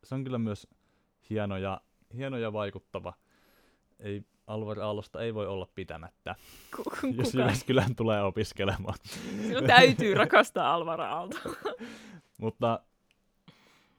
se 0.05 0.15
on 0.15 0.25
kyllä 0.25 0.39
myös 0.39 0.69
hieno 1.31 1.57
ja, 1.57 1.81
hieno 2.15 2.39
ja 2.39 2.53
vaikuttava. 2.53 3.13
Ei, 4.01 4.23
Alvar 4.47 4.81
Aallosta 4.81 5.21
ei 5.21 5.35
voi 5.35 5.47
olla 5.47 5.69
pitämättä, 5.75 6.35
Kuka? 6.77 6.97
jos 7.17 7.35
Jyväskylään 7.35 7.97
tulee 7.97 8.23
opiskelemaan. 8.23 8.95
Sinun 9.43 9.65
täytyy 9.65 10.15
rakastaa 10.15 10.75
Alvar 10.75 11.01
Aalto. 11.01 11.39
Mutta 12.41 12.81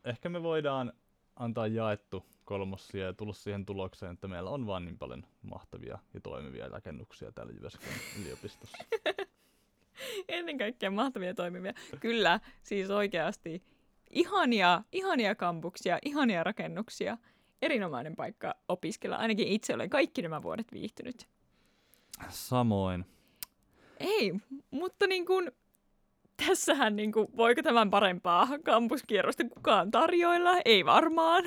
ehkä 0.05 0.29
me 0.29 0.43
voidaan 0.43 0.93
antaa 1.39 1.67
jaettu 1.67 2.25
kolmossia 2.45 3.05
ja 3.05 3.13
tulla 3.13 3.33
siihen 3.33 3.65
tulokseen, 3.65 4.13
että 4.13 4.27
meillä 4.27 4.49
on 4.49 4.67
vaan 4.67 4.85
niin 4.85 4.97
paljon 4.97 5.25
mahtavia 5.41 5.99
ja 6.13 6.21
toimivia 6.21 6.69
rakennuksia 6.69 7.31
täällä 7.31 7.53
Jyväskylän 7.53 7.99
yliopistossa. 8.21 8.77
Ennen 10.27 10.57
kaikkea 10.57 10.91
mahtavia 10.91 11.33
toimivia. 11.33 11.73
Kyllä, 11.99 12.39
siis 12.63 12.89
oikeasti 12.89 13.63
ihania, 14.09 14.83
ihania 14.91 15.35
kampuksia, 15.35 15.99
ihania 16.05 16.43
rakennuksia. 16.43 17.17
Erinomainen 17.61 18.15
paikka 18.15 18.55
opiskella. 18.67 19.15
Ainakin 19.15 19.47
itse 19.47 19.73
olen 19.73 19.89
kaikki 19.89 20.21
nämä 20.21 20.41
vuodet 20.41 20.71
viihtynyt. 20.71 21.27
Samoin. 22.29 23.05
Ei, 23.99 24.33
mutta 24.71 25.07
niin 25.07 25.25
kuin, 25.25 25.51
tässähän 26.45 26.95
niin 26.95 27.11
kuin, 27.11 27.27
voiko 27.37 27.61
tämän 27.61 27.89
parempaa 27.89 28.47
kampuskierrosta 28.63 29.43
kukaan 29.43 29.91
tarjoilla? 29.91 30.51
Ei 30.65 30.85
varmaan. 30.85 31.43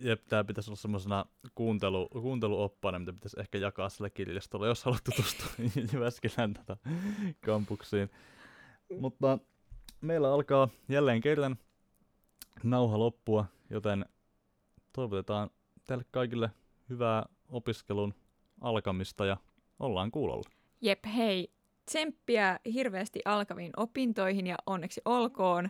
Jep, 0.00 0.24
tämä 0.28 0.44
pitäisi 0.44 0.70
olla 0.70 0.80
semmoisena 0.80 1.24
kuuntelu, 1.54 2.08
kuunteluoppaana, 2.08 2.98
mitä 2.98 3.12
pitäisi 3.12 3.40
ehkä 3.40 3.58
jakaa 3.58 3.88
sille 3.88 4.10
kirjastolle, 4.10 4.66
jos 4.66 4.84
haluat 4.84 5.04
tutustua 5.04 5.46
Jyväskylän 5.92 6.54
tätä 6.54 6.76
kampuksiin. 7.44 8.10
Mutta 9.00 9.38
meillä 10.00 10.32
alkaa 10.34 10.68
jälleen 10.88 11.20
kerran 11.20 11.56
nauha 12.62 12.98
loppua, 12.98 13.44
joten 13.70 14.06
toivotetaan 14.92 15.50
teille 15.86 16.04
kaikille 16.10 16.50
hyvää 16.88 17.26
opiskelun 17.48 18.14
alkamista 18.60 19.26
ja 19.26 19.36
ollaan 19.78 20.10
kuulolla. 20.10 20.50
Jep, 20.80 21.04
hei, 21.16 21.53
tsemppiä 21.86 22.58
hirveästi 22.74 23.20
alkaviin 23.24 23.72
opintoihin 23.76 24.46
ja 24.46 24.56
onneksi 24.66 25.00
olkoon, 25.04 25.68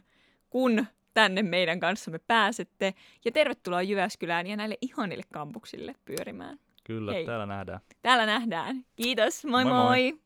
kun 0.51 0.87
tänne 1.15 1.43
meidän 1.43 1.81
kanssamme 1.81 2.19
pääsette. 2.19 2.95
Ja 3.25 3.33
tervetuloa 3.33 3.83
Jyväskylään 3.83 4.47
ja 4.47 4.57
näille 4.57 4.79
ihanille 4.81 5.23
kampuksille 5.33 5.95
pyörimään. 6.05 6.59
Kyllä, 6.85 7.13
Hei. 7.13 7.27
täällä 7.27 7.47
nähdään. 7.47 7.81
Täällä 8.03 8.27
nähdään. 8.27 8.85
Kiitos, 8.97 9.45
moi 9.45 9.65
moi! 9.65 9.73
Moi 9.73 9.85
moi. 9.85 10.13
moi. 10.13 10.24